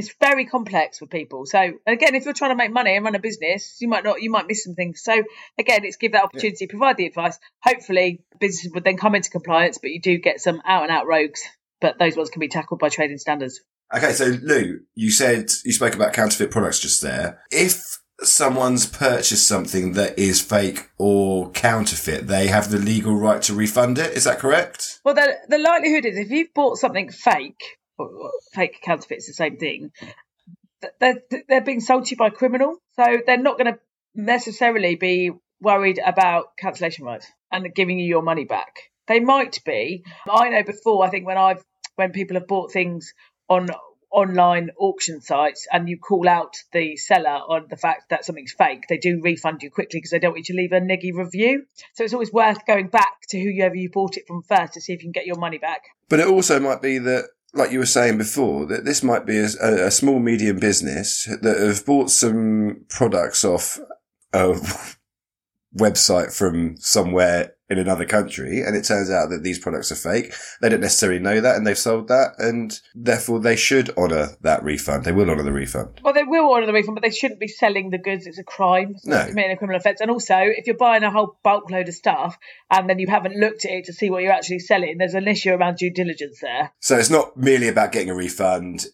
It's 0.00 0.14
very 0.18 0.46
complex 0.46 0.98
for 0.98 1.06
people. 1.06 1.44
So 1.44 1.58
again, 1.86 2.14
if 2.14 2.24
you're 2.24 2.32
trying 2.32 2.52
to 2.52 2.56
make 2.56 2.72
money 2.72 2.96
and 2.96 3.04
run 3.04 3.14
a 3.14 3.18
business, 3.18 3.76
you 3.80 3.88
might 3.88 4.02
not, 4.02 4.22
you 4.22 4.30
might 4.30 4.46
miss 4.46 4.64
some 4.64 4.74
things. 4.74 5.02
So 5.02 5.12
again, 5.58 5.84
it's 5.84 5.98
give 5.98 6.12
that 6.12 6.24
opportunity, 6.24 6.66
provide 6.66 6.96
the 6.96 7.04
advice. 7.04 7.38
Hopefully, 7.62 8.24
businesses 8.38 8.72
would 8.72 8.82
then 8.82 8.96
come 8.96 9.14
into 9.14 9.28
compliance, 9.28 9.76
but 9.76 9.90
you 9.90 10.00
do 10.00 10.16
get 10.16 10.40
some 10.40 10.62
out 10.64 10.84
and 10.84 10.90
out 10.90 11.06
rogues. 11.06 11.42
But 11.82 11.98
those 11.98 12.16
ones 12.16 12.30
can 12.30 12.40
be 12.40 12.48
tackled 12.48 12.80
by 12.80 12.88
trading 12.88 13.18
standards. 13.18 13.60
Okay, 13.94 14.12
so 14.12 14.24
Lou, 14.42 14.80
you 14.94 15.10
said 15.10 15.50
you 15.66 15.72
spoke 15.72 15.94
about 15.94 16.14
counterfeit 16.14 16.50
products 16.50 16.80
just 16.80 17.02
there. 17.02 17.42
If 17.50 18.00
someone's 18.22 18.86
purchased 18.86 19.46
something 19.46 19.92
that 19.92 20.18
is 20.18 20.40
fake 20.40 20.88
or 20.96 21.50
counterfeit, 21.50 22.26
they 22.26 22.46
have 22.46 22.70
the 22.70 22.78
legal 22.78 23.16
right 23.16 23.42
to 23.42 23.54
refund 23.54 23.98
it. 23.98 24.16
Is 24.16 24.24
that 24.24 24.38
correct? 24.38 25.00
Well, 25.04 25.14
the 25.14 25.36
the 25.48 25.58
likelihood 25.58 26.06
is 26.06 26.16
if 26.16 26.30
you've 26.30 26.54
bought 26.54 26.78
something 26.78 27.10
fake, 27.10 27.78
fake 28.52 28.80
counterfeit's 28.82 29.26
the 29.26 29.32
same 29.32 29.56
thing. 29.56 29.92
They're 30.98 31.22
they're 31.48 31.60
being 31.60 31.80
sold 31.80 32.06
to 32.06 32.10
you 32.12 32.16
by 32.16 32.28
a 32.28 32.30
criminal, 32.30 32.76
so 32.96 33.18
they're 33.26 33.36
not 33.36 33.58
going 33.58 33.74
to 33.74 33.80
necessarily 34.14 34.94
be 34.94 35.30
worried 35.60 36.00
about 36.04 36.56
cancellation 36.58 37.04
rights 37.04 37.26
and 37.52 37.74
giving 37.74 37.98
you 37.98 38.06
your 38.06 38.22
money 38.22 38.44
back. 38.44 38.76
They 39.06 39.20
might 39.20 39.62
be. 39.64 40.04
I 40.28 40.48
know 40.48 40.62
before. 40.62 41.04
I 41.04 41.10
think 41.10 41.26
when 41.26 41.36
I've 41.36 41.62
when 41.96 42.12
people 42.12 42.36
have 42.36 42.46
bought 42.46 42.72
things 42.72 43.12
on 43.48 43.68
online 44.12 44.70
auction 44.78 45.20
sites 45.20 45.66
and 45.70 45.88
you 45.88 45.98
call 45.98 46.28
out 46.28 46.56
the 46.72 46.96
seller 46.96 47.28
on 47.28 47.66
the 47.70 47.76
fact 47.76 48.10
that 48.10 48.24
something's 48.24 48.52
fake, 48.52 48.84
they 48.88 48.98
do 48.98 49.20
refund 49.22 49.62
you 49.62 49.70
quickly 49.70 49.98
because 49.98 50.10
they 50.10 50.18
don't 50.18 50.32
want 50.32 50.48
you 50.48 50.54
to 50.54 50.60
leave 50.60 50.72
a 50.72 50.80
neggy 50.80 51.14
review. 51.14 51.64
So 51.94 52.04
it's 52.04 52.12
always 52.12 52.32
worth 52.32 52.66
going 52.66 52.88
back 52.88 53.20
to 53.28 53.40
whoever 53.40 53.76
you 53.76 53.90
bought 53.90 54.16
it 54.16 54.26
from 54.26 54.42
first 54.42 54.74
to 54.74 54.80
see 54.80 54.92
if 54.92 55.00
you 55.00 55.06
can 55.06 55.12
get 55.12 55.26
your 55.26 55.38
money 55.38 55.58
back. 55.58 55.82
But 56.08 56.20
it 56.20 56.26
also 56.26 56.58
might 56.58 56.82
be 56.82 56.98
that, 56.98 57.26
like 57.54 57.72
you 57.72 57.78
were 57.78 57.86
saying 57.86 58.18
before, 58.18 58.66
that 58.66 58.84
this 58.84 59.02
might 59.02 59.26
be 59.26 59.38
a, 59.38 59.46
a, 59.86 59.90
small 59.90 60.18
medium 60.18 60.58
business 60.58 61.28
that 61.42 61.58
have 61.58 61.84
bought 61.84 62.10
some 62.10 62.84
products 62.88 63.44
off 63.44 63.78
uh, 64.32 64.54
a 64.54 64.96
website 65.78 66.36
from 66.36 66.76
somewhere 66.78 67.54
in 67.68 67.78
another 67.78 68.04
country, 68.04 68.62
and 68.62 68.74
it 68.74 68.84
turns 68.84 69.10
out 69.10 69.30
that 69.30 69.44
these 69.44 69.60
products 69.60 69.92
are 69.92 69.94
fake. 69.94 70.34
They 70.60 70.68
don't 70.68 70.80
necessarily 70.80 71.20
know 71.20 71.40
that, 71.40 71.54
and 71.54 71.64
they've 71.64 71.78
sold 71.78 72.08
that, 72.08 72.34
and 72.38 72.76
therefore 72.96 73.38
they 73.38 73.54
should 73.54 73.90
honour 73.90 74.30
that 74.40 74.64
refund. 74.64 75.04
They 75.04 75.12
will 75.12 75.30
honour 75.30 75.44
the 75.44 75.52
refund. 75.52 76.00
Well, 76.02 76.12
they 76.12 76.24
will 76.24 76.52
honour 76.52 76.66
the 76.66 76.72
refund, 76.72 76.96
but 76.96 77.04
they 77.04 77.14
shouldn't 77.14 77.38
be 77.38 77.46
selling 77.46 77.90
the 77.90 77.98
goods. 77.98 78.26
It's 78.26 78.40
a 78.40 78.44
crime. 78.44 78.94
It's 78.96 79.06
No. 79.06 79.24
committing 79.24 79.52
a 79.52 79.56
criminal 79.56 79.78
offence. 79.78 80.00
And 80.00 80.10
also, 80.10 80.34
if 80.38 80.66
you're 80.66 80.76
buying 80.76 81.04
a 81.04 81.12
whole 81.12 81.38
bulk 81.44 81.70
load 81.70 81.86
of 81.86 81.94
stuff 81.94 82.36
and 82.72 82.90
then 82.90 82.98
you 82.98 83.06
haven't 83.06 83.36
looked 83.36 83.64
at 83.64 83.70
it 83.70 83.84
to 83.84 83.92
see 83.92 84.10
what 84.10 84.24
you're 84.24 84.32
actually 84.32 84.58
selling, 84.58 84.98
there's 84.98 85.14
an 85.14 85.28
issue 85.28 85.52
around 85.52 85.76
due 85.76 85.92
diligence 85.92 86.40
there. 86.40 86.72
So 86.80 86.96
it's 86.98 87.10
not 87.10 87.36
merely 87.36 87.68
about 87.68 87.92
getting 87.92 88.10
a 88.10 88.14
refund. 88.16 88.86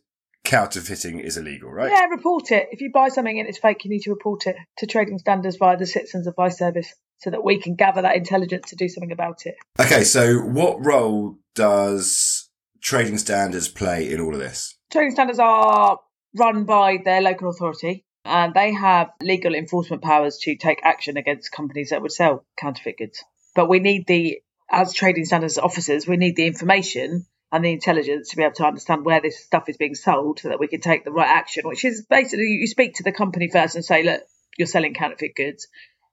Counterfeiting 0.47 1.19
is 1.19 1.37
illegal, 1.37 1.71
right? 1.71 1.91
Yeah, 1.91 2.05
report 2.05 2.53
it. 2.53 2.69
If 2.71 2.81
you 2.81 2.93
buy 2.93 3.09
something 3.09 3.39
and 3.39 3.49
it's 3.49 3.59
fake, 3.59 3.85
you 3.85 3.91
need 3.91 4.03
to 4.03 4.11
report 4.11 4.47
it 4.47 4.55
to 4.79 4.87
trading 4.87 5.19
standards 5.19 5.57
via 5.57 5.77
the 5.77 5.87
Citizens 5.87 6.29
Advice 6.29 6.57
Service 6.57 6.95
so 7.19 7.31
that 7.31 7.43
we 7.43 7.61
can 7.61 7.75
gather 7.75 8.03
that 8.03 8.15
intelligence 8.15 8.71
to 8.71 8.77
do 8.77 8.89
something 8.89 9.11
about 9.11 9.45
it. 9.47 9.57
Okay, 9.81 10.05
so 10.05 10.39
what 10.39 10.87
role 10.87 11.37
does 11.57 12.49
trading 12.81 13.19
standards 13.19 13.67
play 13.67 14.09
in 14.09 14.21
all 14.21 14.35
of 14.35 14.39
this? 14.39 14.79
Trading 14.93 15.11
standards 15.11 15.41
are 15.41 15.99
run 16.37 16.65
by 16.65 16.99
their 17.05 17.23
local 17.23 17.51
authority 17.51 18.05
and 18.25 18.55
they 18.55 18.73
have 18.73 19.11
legal 19.21 19.53
enforcement 19.53 20.03
powers 20.03 20.39
to 20.43 20.55
take 20.55 20.79
action 20.85 21.17
against 21.17 21.51
companies 21.51 21.91
that 21.91 22.03
would 22.03 22.13
sell 22.13 22.45
counterfeit 22.57 22.99
goods. 22.99 23.25
But 23.57 23.69
we 23.69 23.81
need 23.81 24.07
the, 24.07 24.39
as 24.71 24.93
trading 24.93 25.25
standards 25.25 25.59
officers, 25.59 26.07
we 26.07 26.17
need 26.17 26.37
the 26.37 26.47
information 26.47 27.27
and 27.53 27.65
the 27.65 27.73
intelligence 27.73 28.31
to 28.31 28.37
be 28.37 28.43
able 28.43 28.55
to 28.55 28.67
understand 28.67 29.05
where 29.05 29.21
this 29.21 29.45
stuff 29.45 29.69
is 29.69 29.77
being 29.77 29.95
sold 29.95 30.41
so 30.41 30.49
that 30.49 30.61
we 30.61 30.69
can 30.69 30.81
take 30.81 31.05
the 31.05 31.13
right 31.13 31.29
action, 31.29 31.63
which 31.67 31.85
is 31.85 32.05
basically 32.09 32.47
you 32.47 32.67
speak 32.67 32.95
to 32.95 33.03
the 33.05 33.13
company 33.13 33.49
first 33.49 33.75
and 33.77 33.85
say, 33.85 34.03
look, 34.03 34.23
you're 34.59 34.67
selling 34.67 34.95
counterfeit 34.95 35.35
goods. 35.37 35.69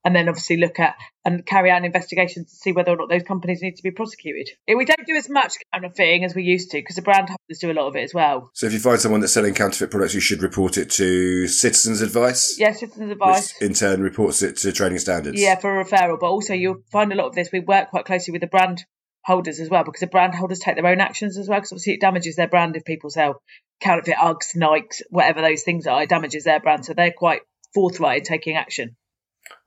And 0.05 0.13
then 0.13 0.27
obviously 0.27 0.57
look 0.57 0.81
at 0.81 0.95
and 1.23 1.45
carry 1.45 1.71
out 1.71 1.77
an 1.77 1.85
investigation 1.85 2.43
to 2.43 2.49
see 2.49 2.73
whether 2.73 2.91
or 2.91 2.97
not 2.97 3.07
those 3.07 3.23
companies 3.23 3.61
need 3.61 3.77
to 3.77 3.83
be 3.83 3.91
prosecuted. 3.91 4.49
We 4.67 4.83
don't 4.83 5.07
do 5.07 5.15
as 5.15 5.29
much 5.29 5.53
counterfeiting 5.73 6.25
as 6.25 6.35
we 6.35 6.43
used 6.43 6.71
to 6.71 6.77
because 6.79 6.97
the 6.97 7.01
brand 7.01 7.29
holders 7.29 7.59
do 7.61 7.71
a 7.71 7.73
lot 7.73 7.87
of 7.87 7.95
it 7.95 8.03
as 8.03 8.13
well. 8.13 8.49
So 8.53 8.67
if 8.67 8.73
you 8.73 8.79
find 8.79 8.99
someone 8.99 9.21
that's 9.21 9.31
selling 9.31 9.53
counterfeit 9.53 9.91
products, 9.91 10.13
you 10.13 10.19
should 10.19 10.43
report 10.43 10.77
it 10.77 10.89
to 10.91 11.47
Citizens 11.47 12.01
Advice, 12.01 12.57
Yeah, 12.59 12.73
citizens 12.73 13.11
advice. 13.11 13.53
which 13.53 13.69
in 13.69 13.73
turn 13.73 14.01
reports 14.01 14.41
it 14.41 14.57
to 14.57 14.73
Trading 14.73 14.99
Standards. 14.99 15.39
Yeah, 15.41 15.55
for 15.55 15.79
a 15.79 15.85
referral. 15.85 16.19
But 16.19 16.27
also, 16.27 16.53
you'll 16.53 16.83
find 16.91 17.13
a 17.13 17.15
lot 17.15 17.27
of 17.27 17.35
this. 17.35 17.49
We 17.53 17.61
work 17.61 17.89
quite 17.89 18.03
closely 18.03 18.33
with 18.33 18.41
the 18.41 18.47
brand 18.47 18.83
holders 19.23 19.59
as 19.59 19.69
well 19.69 19.83
because 19.83 20.01
the 20.01 20.07
brand 20.07 20.35
holders 20.35 20.59
take 20.59 20.75
their 20.75 20.87
own 20.87 21.01
actions 21.01 21.37
as 21.37 21.47
well 21.47 21.59
because 21.59 21.71
obviously 21.71 21.93
it 21.93 22.01
damages 22.01 22.35
their 22.35 22.47
brand 22.47 22.75
if 22.75 22.85
people 22.85 23.09
sell 23.09 23.41
counterfeit 23.81 24.15
Uggs, 24.15 24.55
Nikes, 24.55 25.01
whatever 25.09 25.41
those 25.41 25.63
things 25.63 25.87
are. 25.87 26.03
It 26.03 26.09
damages 26.09 26.43
their 26.43 26.59
brand. 26.59 26.85
So 26.85 26.93
they're 26.93 27.11
quite 27.11 27.41
forthright 27.73 28.19
in 28.19 28.23
taking 28.23 28.55
action. 28.55 28.95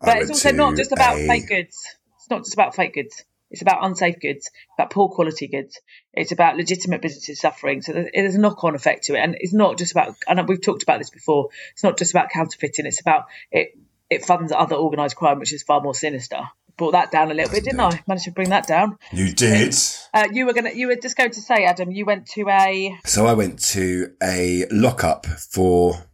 I 0.01 0.07
But 0.07 0.17
it's 0.19 0.31
also 0.31 0.53
not 0.53 0.77
just 0.77 0.93
about 0.93 1.19
a- 1.19 1.27
fake 1.27 1.49
goods. 1.49 1.97
It's 2.17 2.31
not 2.31 2.45
just 2.45 2.55
about 2.55 2.75
fake 2.75 2.95
goods. 2.95 3.25
It's 3.51 3.63
about 3.63 3.85
unsafe 3.85 4.19
goods, 4.19 4.51
about 4.77 4.91
poor 4.91 5.09
quality 5.09 5.47
goods. 5.47 5.81
It's 6.13 6.33
about 6.33 6.57
legitimate 6.57 7.01
businesses 7.01 7.39
suffering. 7.39 7.81
So 7.81 7.93
there's, 7.93 8.35
a 8.35 8.41
knock-on 8.41 8.75
effect 8.75 9.05
to 9.05 9.15
it, 9.15 9.19
and 9.21 9.37
it's 9.39 9.55
not 9.55 9.79
just 9.79 9.93
about. 9.93 10.17
And 10.27 10.49
we've 10.49 10.61
talked 10.61 10.83
about 10.83 10.99
this 10.99 11.11
before. 11.11 11.51
It's 11.73 11.85
not 11.85 11.97
just 11.97 12.13
about 12.13 12.31
counterfeiting. 12.31 12.87
It's 12.87 13.01
about 13.01 13.27
it. 13.53 13.79
It 14.11 14.25
funds 14.25 14.53
other 14.53 14.75
organised 14.75 15.15
crime, 15.15 15.39
which 15.39 15.53
is 15.53 15.63
far 15.63 15.81
more 15.81 15.95
sinister. 15.95 16.41
Brought 16.77 16.93
that 16.93 17.11
down 17.11 17.31
a 17.31 17.35
little 17.35 17.51
bit, 17.51 17.65
didn't 17.65 17.81
I? 17.81 18.03
Managed 18.07 18.27
to 18.27 18.33
bring 18.33 18.51
that 18.51 18.67
down. 18.67 18.99
You 19.13 19.33
did. 19.33 19.75
Uh, 20.13 20.29
you 20.31 20.45
were 20.45 20.53
gonna. 20.53 20.73
You 20.73 20.89
were 20.89 20.97
just 20.97 21.17
going 21.17 21.31
to 21.31 21.41
say, 21.41 21.65
Adam. 21.65 21.91
You 21.91 22.05
went 22.05 22.27
to 22.29 22.49
a. 22.51 22.99
So 23.05 23.27
I 23.27 23.33
went 23.33 23.63
to 23.71 24.13
a 24.23 24.67
lockup 24.71 25.27
for, 25.27 26.07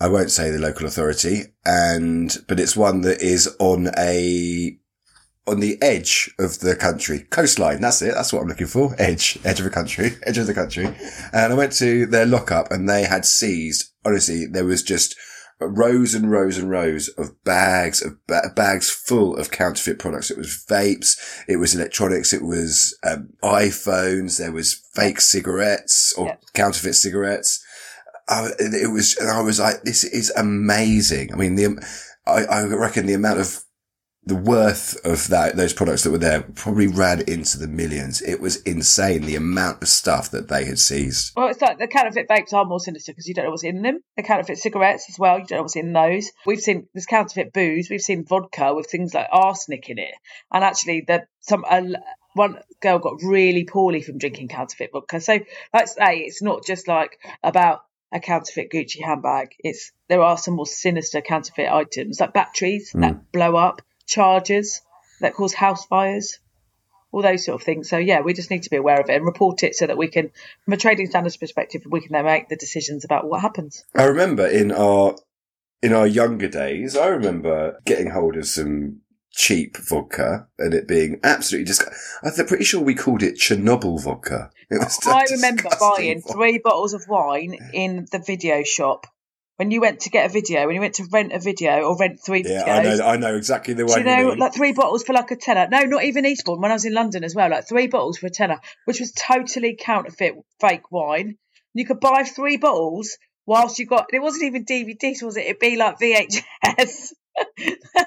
I 0.00 0.08
won't 0.08 0.30
say 0.30 0.50
the 0.50 0.58
local 0.58 0.86
authority, 0.86 1.44
and, 1.64 2.36
but 2.46 2.60
it's 2.60 2.76
one 2.76 3.00
that 3.02 3.22
is 3.22 3.54
on 3.58 3.88
a, 3.96 4.76
on 5.46 5.60
the 5.60 5.80
edge 5.80 6.30
of 6.38 6.60
the 6.60 6.76
country. 6.76 7.20
Coastline, 7.30 7.80
that's 7.80 8.02
it. 8.02 8.14
That's 8.14 8.32
what 8.32 8.42
I'm 8.42 8.48
looking 8.48 8.66
for. 8.66 8.94
Edge. 8.98 9.38
Edge 9.44 9.60
of 9.60 9.64
the 9.64 9.70
country. 9.70 10.12
Edge 10.24 10.38
of 10.38 10.46
the 10.46 10.54
country. 10.54 10.94
And 11.32 11.52
I 11.52 11.56
went 11.56 11.72
to 11.74 12.04
their 12.06 12.26
lockup 12.26 12.70
and 12.70 12.88
they 12.88 13.04
had 13.04 13.24
seized, 13.24 13.92
honestly, 14.04 14.46
there 14.46 14.64
was 14.66 14.82
just 14.82 15.16
rows 15.60 16.14
and 16.14 16.30
rows 16.30 16.58
and 16.58 16.70
rows 16.70 17.08
of 17.10 17.42
bags 17.44 18.02
of 18.02 18.16
ba- 18.26 18.52
bags 18.56 18.90
full 18.90 19.36
of 19.36 19.50
counterfeit 19.50 19.98
products. 19.98 20.30
It 20.30 20.38
was 20.38 20.64
vapes, 20.68 21.16
it 21.48 21.56
was 21.56 21.74
electronics, 21.74 22.32
it 22.32 22.42
was 22.42 22.96
um, 23.04 23.30
iPhones, 23.42 24.38
there 24.38 24.52
was 24.52 24.74
fake 24.94 25.20
cigarettes 25.20 26.12
or 26.14 26.26
Yeah. 26.26 26.36
counterfeit 26.54 26.94
cigarettes. 26.94 27.64
I, 28.28 28.50
it 28.58 28.90
was, 28.92 29.16
and 29.16 29.28
I 29.30 29.40
was 29.40 29.58
like, 29.60 29.82
this 29.82 30.04
is 30.04 30.30
amazing. 30.36 31.32
I 31.32 31.36
mean, 31.36 31.56
the, 31.56 31.84
I, 32.26 32.44
I 32.44 32.64
reckon 32.64 33.06
the 33.06 33.14
amount 33.14 33.40
of 33.40 33.62
the 34.24 34.36
worth 34.36 35.04
of 35.04 35.28
that, 35.28 35.56
those 35.56 35.72
products 35.72 36.04
that 36.04 36.12
were 36.12 36.18
there 36.18 36.42
probably 36.42 36.86
ran 36.86 37.22
into 37.22 37.58
the 37.58 37.66
millions. 37.66 38.22
It 38.22 38.40
was 38.40 38.62
insane. 38.62 39.22
The 39.22 39.34
amount 39.34 39.82
of 39.82 39.88
stuff 39.88 40.30
that 40.30 40.48
they 40.48 40.64
had 40.64 40.78
seized. 40.78 41.32
Well, 41.36 41.48
it's 41.48 41.60
like 41.60 41.78
the 41.78 41.88
counterfeit 41.88 42.28
vapes 42.28 42.52
are 42.52 42.64
more 42.64 42.78
sinister 42.78 43.12
because 43.12 43.26
you 43.26 43.34
don't 43.34 43.46
know 43.46 43.50
what's 43.50 43.64
in 43.64 43.82
them. 43.82 44.00
The 44.16 44.22
counterfeit 44.22 44.58
cigarettes 44.58 45.06
as 45.08 45.18
well, 45.18 45.40
you 45.40 45.46
don't 45.46 45.58
know 45.58 45.62
what's 45.62 45.76
in 45.76 45.92
those. 45.92 46.30
We've 46.46 46.60
seen 46.60 46.86
this 46.94 47.06
counterfeit 47.06 47.52
booze. 47.52 47.90
We've 47.90 48.00
seen 48.00 48.24
vodka 48.24 48.74
with 48.74 48.88
things 48.88 49.12
like 49.12 49.26
arsenic 49.32 49.88
in 49.90 49.98
it, 49.98 50.14
and 50.52 50.62
actually, 50.62 51.04
the 51.06 51.26
some 51.40 51.64
uh, 51.68 51.82
one 52.34 52.60
girl 52.80 53.00
got 53.00 53.22
really 53.22 53.64
poorly 53.64 54.02
from 54.02 54.18
drinking 54.18 54.48
counterfeit 54.48 54.90
vodka. 54.92 55.20
So, 55.20 55.40
let's 55.74 55.94
say 55.94 56.18
it's 56.18 56.42
not 56.42 56.64
just 56.64 56.86
like 56.86 57.18
about 57.42 57.80
a 58.12 58.20
counterfeit 58.20 58.70
Gucci 58.70 59.02
handbag. 59.02 59.54
It's 59.58 59.90
there 60.08 60.22
are 60.22 60.36
some 60.36 60.54
more 60.54 60.66
sinister 60.66 61.20
counterfeit 61.22 61.70
items 61.70 62.20
like 62.20 62.34
batteries 62.34 62.92
that 62.94 63.32
blow 63.32 63.56
up, 63.56 63.82
chargers 64.12 64.80
that 65.20 65.34
cause 65.34 65.54
house 65.54 65.86
fires 65.86 66.38
all 67.12 67.22
those 67.22 67.44
sort 67.44 67.60
of 67.60 67.64
things. 67.64 67.88
So 67.88 67.98
yeah, 67.98 68.22
we 68.22 68.32
just 68.32 68.50
need 68.50 68.62
to 68.64 68.70
be 68.70 68.76
aware 68.76 69.00
of 69.00 69.08
it 69.08 69.14
and 69.14 69.24
report 69.24 69.62
it 69.62 69.74
so 69.74 69.86
that 69.86 69.98
we 69.98 70.08
can, 70.08 70.30
from 70.64 70.72
a 70.72 70.76
trading 70.76 71.08
standards 71.08 71.36
perspective, 71.36 71.82
we 71.88 72.00
can 72.00 72.12
then 72.12 72.24
make 72.24 72.48
the 72.48 72.56
decisions 72.56 73.04
about 73.04 73.28
what 73.28 73.42
happens. 73.42 73.84
I 73.94 74.04
remember 74.04 74.46
in 74.46 74.72
our 74.72 75.16
in 75.82 75.92
our 75.92 76.06
younger 76.06 76.48
days, 76.48 76.96
I 76.96 77.08
remember 77.08 77.80
getting 77.84 78.10
hold 78.10 78.36
of 78.36 78.46
some 78.46 79.00
cheap 79.32 79.76
vodka 79.76 80.46
and 80.58 80.72
it 80.74 80.88
being 80.88 81.20
absolutely 81.22 81.66
just. 81.66 81.84
I'm 82.22 82.46
pretty 82.46 82.64
sure 82.64 82.80
we 82.80 82.94
called 82.94 83.22
it 83.22 83.36
Chernobyl 83.36 84.02
vodka. 84.02 84.50
It 84.70 84.78
was 84.78 84.98
I 85.06 85.24
remember 85.30 85.68
buying 85.78 86.22
vodka. 86.22 86.32
three 86.32 86.58
bottles 86.58 86.94
of 86.94 87.04
wine 87.08 87.56
in 87.74 88.06
the 88.10 88.20
video 88.20 88.62
shop. 88.62 89.06
When 89.62 89.70
you 89.70 89.80
went 89.80 90.00
to 90.00 90.10
get 90.10 90.28
a 90.28 90.28
video, 90.28 90.66
when 90.66 90.74
you 90.74 90.80
went 90.80 90.94
to 90.94 91.04
rent 91.12 91.32
a 91.32 91.38
video 91.38 91.82
or 91.82 91.96
rent 91.96 92.18
three 92.20 92.42
Yeah, 92.44 92.64
videos, 92.66 92.94
I 92.94 92.96
know. 92.96 93.06
I 93.06 93.16
know 93.16 93.36
exactly 93.36 93.74
the 93.74 93.86
Do 93.86 93.96
you 93.96 94.02
know, 94.02 94.30
mean. 94.30 94.38
like 94.40 94.54
three 94.54 94.72
bottles 94.72 95.04
for 95.04 95.12
like 95.12 95.30
a 95.30 95.36
tenner? 95.36 95.68
No, 95.70 95.82
not 95.82 96.02
even 96.02 96.26
Eastbourne. 96.26 96.60
When 96.60 96.72
I 96.72 96.74
was 96.74 96.84
in 96.84 96.92
London 96.92 97.22
as 97.22 97.32
well, 97.32 97.48
like 97.48 97.68
three 97.68 97.86
bottles 97.86 98.18
for 98.18 98.26
a 98.26 98.30
tenner, 98.30 98.58
which 98.86 98.98
was 98.98 99.12
totally 99.12 99.78
counterfeit 99.78 100.34
fake 100.60 100.90
wine. 100.90 101.38
You 101.74 101.86
could 101.86 102.00
buy 102.00 102.24
three 102.24 102.56
bottles 102.56 103.16
whilst 103.46 103.78
you 103.78 103.86
got. 103.86 104.06
It 104.12 104.20
wasn't 104.20 104.46
even 104.46 104.64
DVDs, 104.64 105.22
was 105.22 105.36
it? 105.36 105.44
It'd 105.44 105.60
be 105.60 105.76
like 105.76 106.00
VHS. 106.00 107.12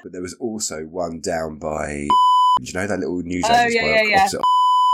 but 0.02 0.12
there 0.12 0.20
was 0.20 0.36
also 0.38 0.82
one 0.82 1.20
down 1.20 1.58
by. 1.58 2.06
Do 2.60 2.66
you 2.66 2.74
know 2.74 2.86
that 2.86 2.98
little 2.98 3.22
news 3.22 3.46
Oh, 3.48 3.66
yeah, 3.66 3.86
yeah, 3.86 4.02
yeah. 4.02 4.28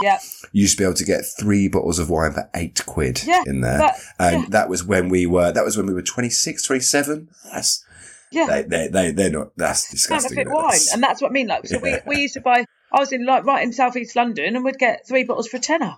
Yeah, 0.03 0.19
you 0.53 0.63
used 0.63 0.77
to 0.77 0.83
be 0.83 0.85
able 0.85 0.95
to 0.95 1.05
get 1.05 1.25
three 1.39 1.69
bottles 1.69 1.99
of 1.99 2.11
wine 2.11 2.33
for 2.33 2.49
eight 2.55 2.85
quid 2.87 3.23
Yeah, 3.25 3.43
in 3.47 3.61
there. 3.61 3.79
but- 3.79 3.95
and 4.19 4.43
yeah. 4.43 4.49
that 4.51 4.69
was 4.69 4.85
when 4.85 5.09
we 5.09 5.27
were, 5.27 5.53
that 5.53 5.65
was 5.65 5.77
when 5.77 5.87
we 5.87 5.95
were 5.95 6.03
26, 6.03 6.63
27. 6.63 7.29
That's, 7.53 7.85
yeah. 8.31 8.47
they, 8.47 8.63
they, 8.63 8.89
they, 8.89 9.11
they're 9.13 9.31
not, 9.31 9.57
that's 9.57 9.91
disgusting. 9.91 10.39
isn't 10.39 10.53
wine, 10.53 10.63
That's- 10.65 10.93
and 10.95 11.03
that's 11.03 11.21
what 11.23 11.31
I 11.31 11.33
mean. 11.33 11.47
Like, 11.49 11.67
so 11.67 11.77
Yeah. 11.85 12.01
we, 12.07 12.17
we 12.17 12.23
used 12.23 12.35
to 12.35 12.41
buy. 12.41 12.65
I 12.95 13.01
was 13.01 13.13
in 13.13 13.25
like 13.25 13.45
right 13.45 13.63
in 13.63 13.73
southeast 13.73 14.17
London, 14.17 14.55
and 14.57 14.65
we'd 14.65 14.79
get 14.79 15.07
three 15.09 15.25
bottles 15.25 15.49
for 15.49 15.57
a 15.57 15.61
tenner. 15.61 15.97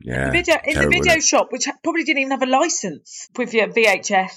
yeah. 0.00 0.26
The 0.26 0.32
video 0.32 0.56
in 0.64 0.78
the 0.78 0.88
video 0.88 1.20
shop, 1.20 1.52
which 1.52 1.68
probably 1.84 2.02
didn't 2.04 2.18
even 2.22 2.30
have 2.32 2.42
a 2.42 2.46
license 2.46 3.28
with 3.36 3.54
your 3.54 3.68
VHS. 3.68 4.36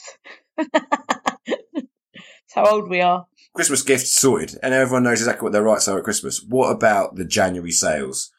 That's 0.57 2.53
how 2.53 2.65
old 2.65 2.89
we 2.89 3.01
are. 3.01 3.25
Christmas 3.55 3.83
gifts 3.83 4.11
sorted 4.13 4.57
and 4.63 4.73
everyone 4.73 5.03
knows 5.03 5.21
exactly 5.21 5.43
what 5.45 5.51
their 5.53 5.63
rights 5.63 5.87
are 5.87 5.97
at 5.97 6.03
Christmas. 6.03 6.43
What 6.47 6.71
about 6.71 7.15
the 7.15 7.25
January 7.25 7.71
sales? 7.71 8.31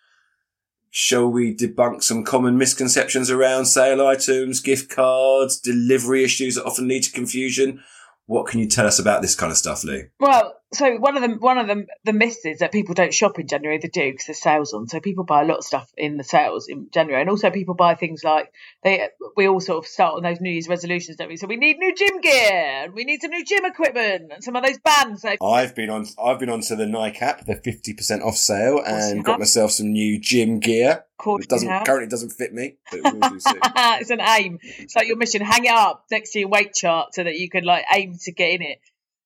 Shall 0.96 1.26
we 1.26 1.52
debunk 1.52 2.04
some 2.04 2.22
common 2.22 2.57
misconceptions 2.57 3.28
around 3.28 3.64
sale 3.64 4.07
items, 4.07 4.61
gift 4.61 4.88
cards, 4.94 5.59
delivery 5.59 6.22
issues 6.22 6.54
that 6.54 6.64
often 6.64 6.87
lead 6.87 7.02
to 7.02 7.11
confusion? 7.11 7.83
What 8.26 8.46
can 8.46 8.61
you 8.61 8.68
tell 8.68 8.87
us 8.87 9.00
about 9.00 9.20
this 9.20 9.35
kind 9.35 9.50
of 9.50 9.59
stuff, 9.59 9.83
Lee? 9.83 10.04
Well, 10.20 10.54
so 10.75 10.97
one 10.97 11.17
of 11.17 11.23
them, 11.23 11.39
one 11.41 11.59
of 11.59 11.67
them, 11.67 11.87
the 12.05 12.13
myths 12.13 12.45
is 12.45 12.59
that 12.59 12.73
people 12.73 12.95
don't 12.95 13.13
shop 13.13 13.39
in 13.39 13.47
January. 13.47 13.79
They 13.79 13.89
do 13.89 14.11
because 14.11 14.27
there's 14.27 14.41
sales 14.41 14.73
on. 14.73 14.89
So 14.89 15.01
people 15.01 15.25
buy 15.25 15.43
a 15.43 15.45
lot 15.45 15.59
of 15.59 15.65
stuff 15.65 15.93
in 15.97 16.17
the 16.17 16.25
sales 16.25 16.69
in 16.69 16.89
January, 16.91 17.21
and 17.21 17.31
also 17.31 17.51
people 17.51 17.75
buy 17.75 17.95
things 17.95 18.23
like 18.25 18.53
they. 18.83 19.09
We 19.37 19.49
all 19.49 19.61
sort 19.61 19.85
of 19.85 19.89
start 19.89 20.15
on 20.15 20.23
those 20.23 20.41
New 20.41 20.51
Year's 20.51 20.69
resolutions, 20.69 21.17
don't 21.17 21.29
we? 21.29 21.37
So 21.37 21.47
we 21.47 21.57
need 21.57 21.79
new 21.79 21.95
gym 21.95 22.21
gear, 22.21 22.91
we 22.93 23.05
need 23.05 23.21
some 23.21 23.31
new 23.31 23.45
gym 23.45 23.65
equipment, 23.65 24.33
and 24.33 24.45
some 24.45 24.57
of 24.57 24.65
those 24.65 24.79
bands. 24.79 25.23
They, 25.23 25.37
I've 25.43 25.75
been 25.75 25.91
on. 25.91 26.07
I've 26.23 26.39
been 26.39 26.51
onto 26.51 26.77
the 26.77 26.87
Nike 26.87 27.21
app, 27.21 27.47
the 27.47 27.57
fifty 27.57 27.95
percent 27.95 28.23
off 28.23 28.37
sale, 28.37 28.81
and 28.85 29.25
got 29.25 29.39
myself 29.39 29.73
some 29.73 29.93
new 29.93 30.21
gym 30.21 30.61
gear. 30.61 31.05
It 31.27 31.49
doesn't 31.49 31.85
currently 31.87 32.09
doesn't 32.09 32.31
fit 32.31 32.53
me, 32.53 32.77
but 32.91 33.01
it 33.01 33.05
will 33.05 33.31
do 33.31 33.41
soon. 33.41 33.61
it's 33.77 34.11
an 34.11 34.21
aim. 34.21 34.59
It's 34.63 34.95
like 34.95 35.09
your 35.09 35.17
mission. 35.17 35.41
Hang 35.43 35.65
it 35.65 35.73
up 35.73 36.05
next 36.11 36.33
to 36.33 36.41
your 36.41 36.49
weight 36.49 36.75
chart 36.75 37.15
so 37.15 37.25
that 37.25 37.39
you 37.39 37.49
can 37.49 37.65
like 37.65 37.85
aim 37.95 38.19
to 38.25 38.33
get 38.33 38.51
in 38.51 38.63
it. 38.63 38.81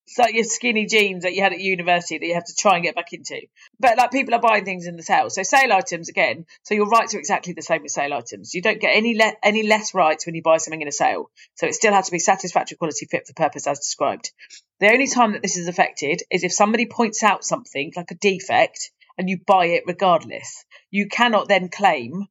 It's 0.08 0.16
like 0.16 0.34
your 0.34 0.44
skinny 0.44 0.86
jeans 0.86 1.24
that 1.24 1.34
you 1.34 1.42
had 1.42 1.52
at 1.52 1.60
university 1.60 2.16
that 2.16 2.26
you 2.26 2.32
have 2.32 2.46
to 2.46 2.54
try 2.54 2.76
and 2.76 2.82
get 2.82 2.94
back 2.94 3.12
into. 3.12 3.42
But 3.78 3.98
like 3.98 4.10
people 4.10 4.34
are 4.34 4.40
buying 4.40 4.64
things 4.64 4.86
in 4.86 4.96
the 4.96 5.02
sale. 5.02 5.28
So 5.28 5.42
sale 5.42 5.70
items 5.70 6.08
again. 6.08 6.46
So 6.62 6.72
your 6.72 6.88
rights 6.88 7.14
are 7.14 7.18
exactly 7.18 7.52
the 7.52 7.60
same 7.60 7.82
with 7.82 7.90
sale 7.90 8.14
items. 8.14 8.54
You 8.54 8.62
don't 8.62 8.80
get 8.80 8.96
any 8.96 9.14
le- 9.14 9.36
any 9.42 9.64
less 9.64 9.92
rights 9.92 10.24
when 10.24 10.34
you 10.34 10.40
buy 10.40 10.56
something 10.56 10.80
in 10.80 10.88
a 10.88 10.92
sale. 10.92 11.30
So 11.56 11.66
it 11.66 11.74
still 11.74 11.92
has 11.92 12.06
to 12.06 12.12
be 12.12 12.20
satisfactory 12.20 12.78
quality, 12.78 13.04
fit 13.04 13.26
for 13.26 13.34
purpose 13.34 13.66
as 13.66 13.80
described. 13.80 14.32
The 14.80 14.90
only 14.90 15.08
time 15.08 15.32
that 15.32 15.42
this 15.42 15.58
is 15.58 15.68
affected 15.68 16.22
is 16.30 16.42
if 16.42 16.54
somebody 16.54 16.86
points 16.86 17.22
out 17.22 17.44
something 17.44 17.92
like 17.94 18.10
a 18.10 18.14
defect 18.14 18.90
and 19.18 19.28
you 19.28 19.38
buy 19.46 19.66
it 19.66 19.82
regardless. 19.86 20.64
You 20.90 21.08
cannot 21.08 21.48
then 21.48 21.68
claim 21.68 22.28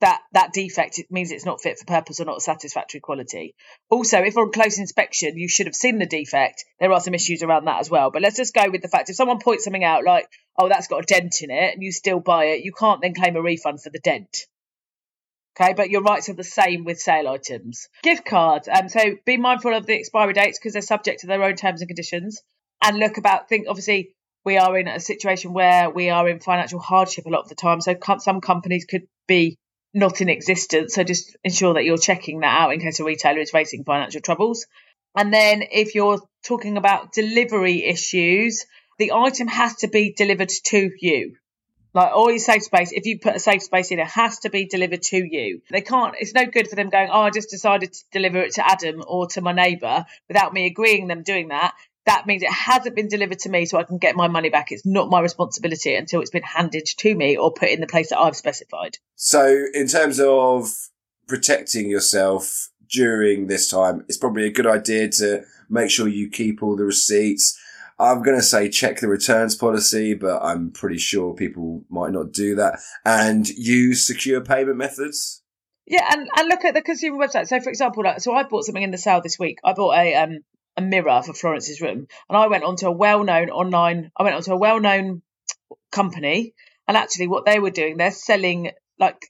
that 0.00 0.20
that 0.32 0.52
defect 0.52 0.98
it 0.98 1.10
means 1.10 1.30
it's 1.30 1.44
not 1.44 1.60
fit 1.60 1.78
for 1.78 1.84
purpose 1.84 2.20
or 2.20 2.24
not 2.24 2.42
satisfactory 2.42 3.00
quality. 3.00 3.54
Also, 3.90 4.18
if 4.18 4.36
on 4.36 4.52
close 4.52 4.78
inspection 4.78 5.36
you 5.36 5.48
should 5.48 5.66
have 5.66 5.74
seen 5.74 5.98
the 5.98 6.06
defect, 6.06 6.64
there 6.78 6.92
are 6.92 7.00
some 7.00 7.14
issues 7.14 7.42
around 7.42 7.64
that 7.66 7.80
as 7.80 7.90
well. 7.90 8.10
But 8.10 8.22
let's 8.22 8.36
just 8.36 8.54
go 8.54 8.70
with 8.70 8.82
the 8.82 8.88
fact 8.88 9.10
if 9.10 9.16
someone 9.16 9.38
points 9.40 9.64
something 9.64 9.84
out 9.84 10.04
like, 10.04 10.28
oh, 10.58 10.68
that's 10.68 10.88
got 10.88 11.02
a 11.02 11.06
dent 11.06 11.42
in 11.42 11.50
it, 11.50 11.74
and 11.74 11.82
you 11.82 11.92
still 11.92 12.20
buy 12.20 12.46
it, 12.46 12.64
you 12.64 12.72
can't 12.72 13.00
then 13.00 13.14
claim 13.14 13.36
a 13.36 13.42
refund 13.42 13.82
for 13.82 13.90
the 13.90 14.00
dent. 14.00 14.46
Okay, 15.60 15.72
but 15.72 15.90
your 15.90 16.02
rights 16.02 16.28
are 16.28 16.34
the 16.34 16.44
same 16.44 16.84
with 16.84 17.00
sale 17.00 17.26
items. 17.26 17.88
Gift 18.04 18.24
cards. 18.24 18.68
Um, 18.68 18.88
so 18.88 19.16
be 19.24 19.36
mindful 19.36 19.74
of 19.74 19.86
the 19.86 19.94
expiry 19.94 20.32
dates 20.32 20.58
because 20.58 20.72
they're 20.72 20.82
subject 20.82 21.20
to 21.20 21.26
their 21.26 21.42
own 21.42 21.56
terms 21.56 21.80
and 21.80 21.88
conditions. 21.88 22.40
And 22.80 22.96
look 22.96 23.18
about 23.18 23.48
think 23.48 23.66
obviously 23.68 24.14
we 24.44 24.56
are 24.56 24.78
in 24.78 24.86
a 24.86 25.00
situation 25.00 25.52
where 25.52 25.90
we 25.90 26.10
are 26.10 26.28
in 26.28 26.38
financial 26.38 26.78
hardship 26.78 27.26
a 27.26 27.30
lot 27.30 27.42
of 27.42 27.48
the 27.48 27.56
time. 27.56 27.80
So 27.80 27.96
some 28.20 28.40
companies 28.40 28.84
could 28.84 29.08
be 29.26 29.58
not 29.94 30.20
in 30.20 30.28
existence. 30.28 30.94
So 30.94 31.04
just 31.04 31.36
ensure 31.44 31.74
that 31.74 31.84
you're 31.84 31.98
checking 31.98 32.40
that 32.40 32.60
out 32.60 32.72
in 32.72 32.80
case 32.80 33.00
a 33.00 33.04
retailer 33.04 33.40
is 33.40 33.50
facing 33.50 33.84
financial 33.84 34.20
troubles. 34.20 34.66
And 35.16 35.32
then 35.32 35.62
if 35.70 35.94
you're 35.94 36.20
talking 36.44 36.76
about 36.76 37.12
delivery 37.12 37.84
issues, 37.84 38.66
the 38.98 39.12
item 39.12 39.48
has 39.48 39.76
to 39.76 39.88
be 39.88 40.12
delivered 40.12 40.50
to 40.66 40.90
you. 41.00 41.36
Like 41.94 42.12
all 42.12 42.30
your 42.30 42.38
safe 42.38 42.62
space, 42.62 42.92
if 42.92 43.06
you 43.06 43.18
put 43.18 43.34
a 43.34 43.40
safe 43.40 43.62
space 43.62 43.90
in, 43.90 43.98
it 43.98 44.06
has 44.06 44.40
to 44.40 44.50
be 44.50 44.66
delivered 44.66 45.02
to 45.02 45.16
you. 45.16 45.62
They 45.70 45.80
can't, 45.80 46.14
it's 46.20 46.34
no 46.34 46.44
good 46.44 46.68
for 46.68 46.76
them 46.76 46.90
going, 46.90 47.08
oh, 47.10 47.22
I 47.22 47.30
just 47.30 47.50
decided 47.50 47.92
to 47.92 48.04
deliver 48.12 48.38
it 48.38 48.54
to 48.54 48.70
Adam 48.70 49.02
or 49.06 49.26
to 49.28 49.40
my 49.40 49.52
neighbour 49.52 50.04
without 50.28 50.52
me 50.52 50.66
agreeing 50.66 51.08
them 51.08 51.22
doing 51.22 51.48
that. 51.48 51.74
That 52.08 52.26
means 52.26 52.42
it 52.42 52.50
hasn't 52.50 52.96
been 52.96 53.08
delivered 53.08 53.40
to 53.40 53.50
me 53.50 53.66
so 53.66 53.76
I 53.76 53.84
can 53.84 53.98
get 53.98 54.16
my 54.16 54.28
money 54.28 54.48
back. 54.48 54.72
It's 54.72 54.86
not 54.86 55.10
my 55.10 55.20
responsibility 55.20 55.94
until 55.94 56.22
it's 56.22 56.30
been 56.30 56.42
handed 56.42 56.86
to 56.86 57.14
me 57.14 57.36
or 57.36 57.52
put 57.52 57.68
in 57.68 57.80
the 57.82 57.86
place 57.86 58.08
that 58.08 58.18
I've 58.18 58.34
specified. 58.34 58.96
So, 59.14 59.66
in 59.74 59.88
terms 59.88 60.18
of 60.18 60.70
protecting 61.26 61.90
yourself 61.90 62.70
during 62.90 63.46
this 63.46 63.68
time, 63.68 64.06
it's 64.08 64.16
probably 64.16 64.46
a 64.46 64.50
good 64.50 64.66
idea 64.66 65.10
to 65.18 65.42
make 65.68 65.90
sure 65.90 66.08
you 66.08 66.30
keep 66.30 66.62
all 66.62 66.76
the 66.76 66.86
receipts. 66.86 67.58
I'm 67.98 68.22
going 68.22 68.38
to 68.38 68.42
say 68.42 68.70
check 68.70 69.00
the 69.00 69.08
returns 69.08 69.54
policy, 69.54 70.14
but 70.14 70.40
I'm 70.42 70.70
pretty 70.70 70.96
sure 70.96 71.34
people 71.34 71.84
might 71.90 72.12
not 72.12 72.32
do 72.32 72.54
that 72.54 72.78
and 73.04 73.46
use 73.50 74.06
secure 74.06 74.40
payment 74.40 74.78
methods. 74.78 75.42
Yeah, 75.86 76.08
and, 76.10 76.26
and 76.38 76.48
look 76.48 76.64
at 76.64 76.72
the 76.72 76.80
consumer 76.80 77.18
website. 77.18 77.48
So, 77.48 77.60
for 77.60 77.68
example, 77.68 78.02
like, 78.02 78.20
so 78.20 78.32
I 78.32 78.44
bought 78.44 78.64
something 78.64 78.82
in 78.82 78.92
the 78.92 78.98
sale 78.98 79.20
this 79.20 79.38
week. 79.38 79.58
I 79.62 79.74
bought 79.74 79.94
a 79.94 80.14
um 80.14 80.38
a 80.78 80.80
mirror 80.80 81.20
for 81.22 81.34
Florence's 81.34 81.80
room, 81.80 82.06
and 82.28 82.38
I 82.38 82.46
went 82.46 82.64
onto 82.64 82.86
a 82.86 82.92
well-known 82.92 83.50
online. 83.50 84.10
I 84.16 84.22
went 84.22 84.36
onto 84.36 84.52
a 84.52 84.56
well-known 84.56 85.22
company, 85.90 86.54
and 86.86 86.96
actually, 86.96 87.26
what 87.26 87.44
they 87.44 87.58
were 87.58 87.70
doing, 87.70 87.96
they're 87.96 88.12
selling 88.12 88.70
like 88.98 89.20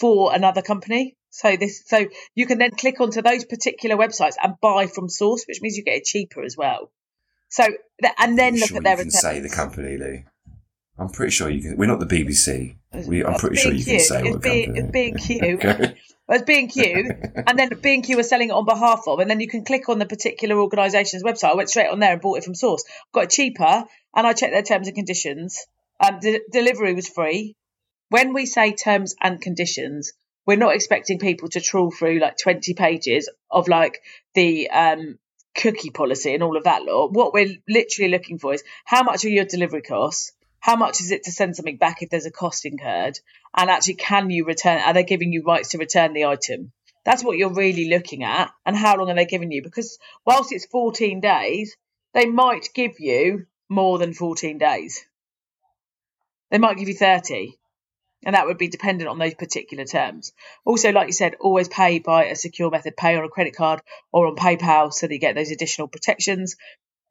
for 0.00 0.34
another 0.34 0.60
company. 0.60 1.16
So 1.30 1.56
this, 1.56 1.82
so 1.86 2.06
you 2.34 2.46
can 2.46 2.58
then 2.58 2.70
click 2.72 3.00
onto 3.00 3.22
those 3.22 3.44
particular 3.44 3.96
websites 3.96 4.34
and 4.42 4.54
buy 4.60 4.86
from 4.86 5.08
source, 5.08 5.44
which 5.46 5.60
means 5.60 5.76
you 5.76 5.84
get 5.84 5.98
it 5.98 6.04
cheaper 6.04 6.42
as 6.42 6.56
well. 6.56 6.90
So, 7.48 7.64
and 8.18 8.38
then 8.38 8.54
I'm 8.54 8.60
look 8.60 8.68
sure 8.68 8.78
at 8.78 8.84
their 8.84 8.92
you 8.94 9.04
can 9.04 9.06
returns. 9.06 9.20
say 9.22 9.40
the 9.40 9.48
company, 9.48 9.96
Lee. 9.96 10.24
I'm 10.98 11.08
pretty 11.10 11.30
sure 11.30 11.48
you 11.48 11.62
can. 11.62 11.76
We're 11.76 11.86
not 11.86 12.00
the 12.00 12.06
BBC. 12.06 12.76
We, 13.06 13.24
I'm 13.24 13.34
pretty 13.38 13.56
sure 13.56 13.72
you 13.72 13.84
can 13.84 14.00
say 14.00 14.22
It's 14.22 14.30
what 14.30 14.42
B- 14.42 14.66
company. 14.66 14.90
B&Q. 15.12 15.58
Okay. 15.64 15.96
It's 16.30 16.42
B&Q, 16.42 17.10
and 17.46 17.58
then 17.58 17.70
B&Q 17.80 18.18
are 18.18 18.22
selling 18.22 18.50
it 18.50 18.52
on 18.52 18.66
behalf 18.66 19.04
of, 19.06 19.18
and 19.18 19.30
then 19.30 19.40
you 19.40 19.48
can 19.48 19.64
click 19.64 19.88
on 19.88 19.98
the 19.98 20.04
particular 20.04 20.60
organisation's 20.60 21.22
website. 21.22 21.52
I 21.52 21.54
went 21.54 21.70
straight 21.70 21.88
on 21.88 22.00
there 22.00 22.12
and 22.12 22.20
bought 22.20 22.36
it 22.36 22.44
from 22.44 22.54
source. 22.54 22.84
Got 23.14 23.24
it 23.24 23.30
cheaper, 23.30 23.84
and 24.14 24.26
I 24.26 24.34
checked 24.34 24.52
their 24.52 24.62
terms 24.62 24.88
and 24.88 24.94
conditions. 24.94 25.64
Um, 26.00 26.18
de- 26.20 26.42
delivery 26.52 26.92
was 26.92 27.08
free. 27.08 27.56
When 28.10 28.34
we 28.34 28.44
say 28.44 28.74
terms 28.74 29.14
and 29.22 29.40
conditions, 29.40 30.12
we're 30.46 30.58
not 30.58 30.74
expecting 30.74 31.18
people 31.18 31.48
to 31.50 31.62
trawl 31.62 31.90
through 31.90 32.18
like 32.18 32.36
20 32.36 32.74
pages 32.74 33.30
of 33.50 33.66
like 33.66 33.98
the 34.34 34.68
um, 34.68 35.18
cookie 35.56 35.90
policy 35.90 36.34
and 36.34 36.42
all 36.42 36.58
of 36.58 36.64
that 36.64 36.82
law. 36.82 37.08
What 37.08 37.32
we're 37.32 37.56
literally 37.68 38.10
looking 38.10 38.38
for 38.38 38.52
is 38.52 38.62
how 38.84 39.02
much 39.02 39.24
are 39.24 39.30
your 39.30 39.44
delivery 39.46 39.82
costs? 39.82 40.32
How 40.60 40.76
much 40.76 41.00
is 41.00 41.10
it 41.10 41.24
to 41.24 41.32
send 41.32 41.56
something 41.56 41.76
back 41.76 42.02
if 42.02 42.10
there's 42.10 42.26
a 42.26 42.30
cost 42.30 42.66
incurred? 42.66 43.18
And 43.56 43.70
actually, 43.70 43.94
can 43.94 44.30
you 44.30 44.44
return? 44.44 44.80
Are 44.80 44.92
they 44.92 45.04
giving 45.04 45.32
you 45.32 45.42
rights 45.44 45.70
to 45.70 45.78
return 45.78 46.12
the 46.12 46.26
item? 46.26 46.72
That's 47.04 47.24
what 47.24 47.38
you're 47.38 47.54
really 47.54 47.88
looking 47.88 48.24
at. 48.24 48.50
And 48.66 48.76
how 48.76 48.96
long 48.96 49.08
are 49.08 49.14
they 49.14 49.24
giving 49.24 49.52
you? 49.52 49.62
Because 49.62 49.98
whilst 50.26 50.52
it's 50.52 50.66
14 50.66 51.20
days, 51.20 51.76
they 52.12 52.26
might 52.26 52.68
give 52.74 52.98
you 52.98 53.46
more 53.68 53.98
than 53.98 54.12
14 54.12 54.58
days. 54.58 55.04
They 56.50 56.58
might 56.58 56.76
give 56.76 56.88
you 56.88 56.94
30. 56.94 57.58
And 58.24 58.34
that 58.34 58.46
would 58.46 58.58
be 58.58 58.68
dependent 58.68 59.08
on 59.08 59.18
those 59.18 59.34
particular 59.34 59.84
terms. 59.84 60.32
Also, 60.64 60.90
like 60.90 61.06
you 61.06 61.12
said, 61.12 61.36
always 61.40 61.68
pay 61.68 62.00
by 62.00 62.24
a 62.24 62.34
secure 62.34 62.70
method, 62.70 62.96
pay 62.96 63.16
on 63.16 63.24
a 63.24 63.28
credit 63.28 63.54
card 63.54 63.80
or 64.12 64.26
on 64.26 64.34
PayPal 64.34 64.92
so 64.92 65.06
that 65.06 65.14
you 65.14 65.20
get 65.20 65.36
those 65.36 65.52
additional 65.52 65.86
protections. 65.88 66.56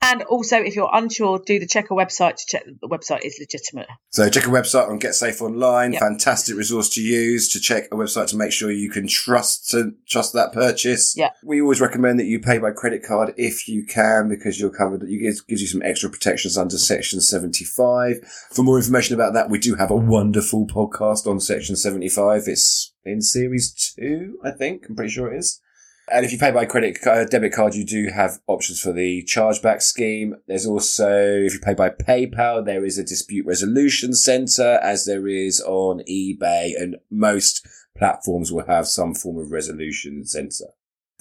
And 0.01 0.21
also, 0.23 0.57
if 0.57 0.75
you're 0.75 0.89
unsure, 0.93 1.39
do 1.43 1.59
the 1.59 1.65
checker 1.65 1.95
website 1.95 2.35
to 2.35 2.45
check 2.47 2.65
that 2.65 2.79
the 2.79 2.87
website 2.87 3.25
is 3.25 3.37
legitimate. 3.39 3.87
So 4.11 4.29
check 4.29 4.45
a 4.45 4.49
website 4.49 4.89
on 4.89 4.99
Get 4.99 5.15
Safe 5.15 5.41
Online. 5.41 5.93
Yep. 5.93 6.01
Fantastic 6.01 6.55
resource 6.55 6.89
to 6.91 7.01
use 7.01 7.51
to 7.53 7.59
check 7.59 7.85
a 7.91 7.95
website 7.95 8.27
to 8.27 8.37
make 8.37 8.51
sure 8.51 8.69
you 8.69 8.91
can 8.91 9.07
trust 9.07 9.69
to 9.71 9.93
trust 10.07 10.33
that 10.33 10.53
purchase. 10.53 11.15
Yeah. 11.17 11.31
We 11.43 11.61
always 11.61 11.81
recommend 11.81 12.19
that 12.19 12.25
you 12.25 12.39
pay 12.39 12.59
by 12.59 12.71
credit 12.71 13.01
card 13.03 13.33
if 13.37 13.67
you 13.67 13.85
can 13.85 14.29
because 14.29 14.59
you're 14.59 14.69
covered. 14.69 15.01
You 15.07 15.19
gives, 15.19 15.41
gives 15.41 15.61
you 15.61 15.67
some 15.67 15.81
extra 15.81 16.11
protections 16.11 16.57
under 16.57 16.77
Section 16.77 17.19
75. 17.19 18.17
For 18.51 18.61
more 18.61 18.77
information 18.77 19.15
about 19.15 19.33
that, 19.33 19.49
we 19.49 19.57
do 19.57 19.75
have 19.75 19.89
a 19.89 19.95
wonderful 19.95 20.67
podcast 20.67 21.25
on 21.25 21.39
Section 21.39 21.75
75. 21.75 22.43
It's 22.45 22.93
in 23.03 23.21
series 23.21 23.73
two, 23.73 24.37
I 24.43 24.51
think. 24.51 24.85
I'm 24.87 24.95
pretty 24.95 25.11
sure 25.11 25.33
it 25.33 25.39
is. 25.39 25.59
And 26.09 26.25
if 26.25 26.31
you 26.31 26.37
pay 26.37 26.51
by 26.51 26.65
credit 26.65 27.05
uh, 27.05 27.25
debit 27.25 27.53
card, 27.53 27.75
you 27.75 27.85
do 27.85 28.07
have 28.13 28.39
options 28.47 28.79
for 28.79 28.93
the 28.93 29.23
chargeback 29.23 29.81
scheme. 29.81 30.35
There's 30.47 30.65
also, 30.65 31.09
if 31.11 31.53
you 31.53 31.59
pay 31.59 31.73
by 31.73 31.89
PayPal, 31.89 32.65
there 32.65 32.85
is 32.85 32.97
a 32.97 33.03
dispute 33.03 33.45
resolution 33.45 34.13
center, 34.13 34.79
as 34.81 35.05
there 35.05 35.27
is 35.27 35.59
on 35.61 36.01
eBay, 36.09 36.71
and 36.81 36.95
most 37.11 37.67
platforms 37.97 38.51
will 38.51 38.65
have 38.67 38.87
some 38.87 39.13
form 39.13 39.37
of 39.37 39.51
resolution 39.51 40.25
center. 40.25 40.65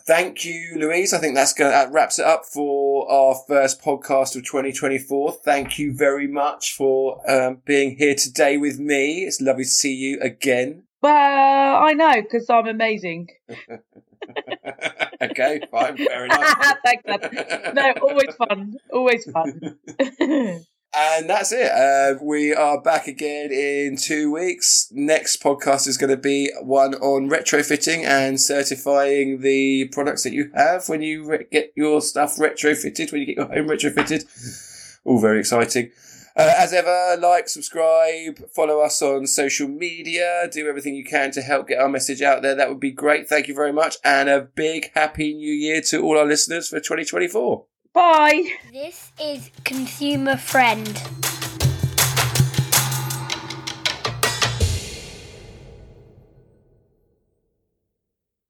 Thank 0.07 0.45
you, 0.45 0.77
Louise. 0.77 1.13
I 1.13 1.19
think 1.19 1.35
that's 1.35 1.53
going 1.53 1.73
that 1.73 1.91
wraps 1.91 2.21
it 2.21 2.25
up 2.25 2.45
for 2.45 3.11
our 3.11 3.35
first 3.49 3.83
podcast 3.83 4.37
of 4.37 4.45
2024. 4.45 5.33
Thank 5.45 5.81
you 5.81 5.93
very 5.93 6.29
much 6.29 6.75
for 6.75 7.29
um, 7.29 7.61
being 7.65 7.97
here 7.97 8.15
today 8.15 8.57
with 8.57 8.79
me. 8.79 9.25
It's 9.25 9.41
lovely 9.41 9.65
to 9.65 9.69
see 9.69 9.93
you 9.93 10.21
again. 10.21 10.85
Well, 11.03 11.13
I 11.13 11.93
know 11.93 12.23
because 12.23 12.49
I'm 12.49 12.69
amazing. 12.69 13.31
okay, 15.23 15.61
fine, 15.71 15.97
fair 15.97 16.25
enough. 16.27 16.41
No, 17.75 17.93
always 18.03 18.35
fun. 18.37 18.77
Always 18.93 19.31
fun. 19.31 19.79
And 20.99 21.29
that's 21.29 21.53
it. 21.53 21.71
Uh, 21.71 22.15
we 22.23 22.55
are 22.55 22.81
back 22.81 23.07
again 23.07 23.53
in 23.53 23.99
two 23.99 24.33
weeks. 24.33 24.89
Next 24.93 25.43
podcast 25.43 25.87
is 25.87 25.99
going 25.99 26.09
to 26.09 26.17
be 26.17 26.51
one 26.63 26.95
on 26.95 27.29
retrofitting 27.29 28.03
and 28.05 28.41
certifying 28.41 29.43
the 29.43 29.89
products 29.89 30.23
that 30.23 30.33
you 30.33 30.51
have 30.55 30.89
when 30.89 31.03
you 31.03 31.29
re- 31.29 31.47
get 31.53 31.73
your 31.77 32.01
stuff 32.01 32.37
retrofitted, 32.37 33.13
when 33.13 33.21
you 33.21 33.27
get 33.27 33.37
your 33.37 33.47
home 33.47 33.69
retrofitted. 33.69 34.25
All 35.05 35.21
very 35.21 35.41
exciting. 35.41 35.91
Uh, 36.37 36.53
as 36.59 36.75
ever, 36.75 37.17
like, 37.19 37.49
subscribe, 37.49 38.39
follow 38.51 38.81
us 38.81 39.01
on 39.01 39.27
social 39.27 39.69
media, 39.69 40.47
do 40.53 40.69
everything 40.69 40.95
you 40.95 41.05
can 41.05 41.31
to 41.31 41.41
help 41.41 41.69
get 41.69 41.79
our 41.79 41.89
message 41.89 42.21
out 42.21 42.43
there. 42.43 42.55
That 42.55 42.69
would 42.69 42.81
be 42.81 42.91
great. 42.91 43.27
Thank 43.27 43.49
you 43.49 43.55
very 43.55 43.73
much. 43.73 43.97
And 44.05 44.29
a 44.29 44.43
big 44.43 44.91
happy 44.95 45.33
new 45.33 45.53
year 45.53 45.81
to 45.83 46.03
all 46.03 46.19
our 46.19 46.27
listeners 46.27 46.69
for 46.69 46.79
2024. 46.79 47.65
Bye. 47.95 48.51
This 48.71 49.13
is 49.19 49.51
Consumer 49.65 50.37
Friend. 50.37 51.36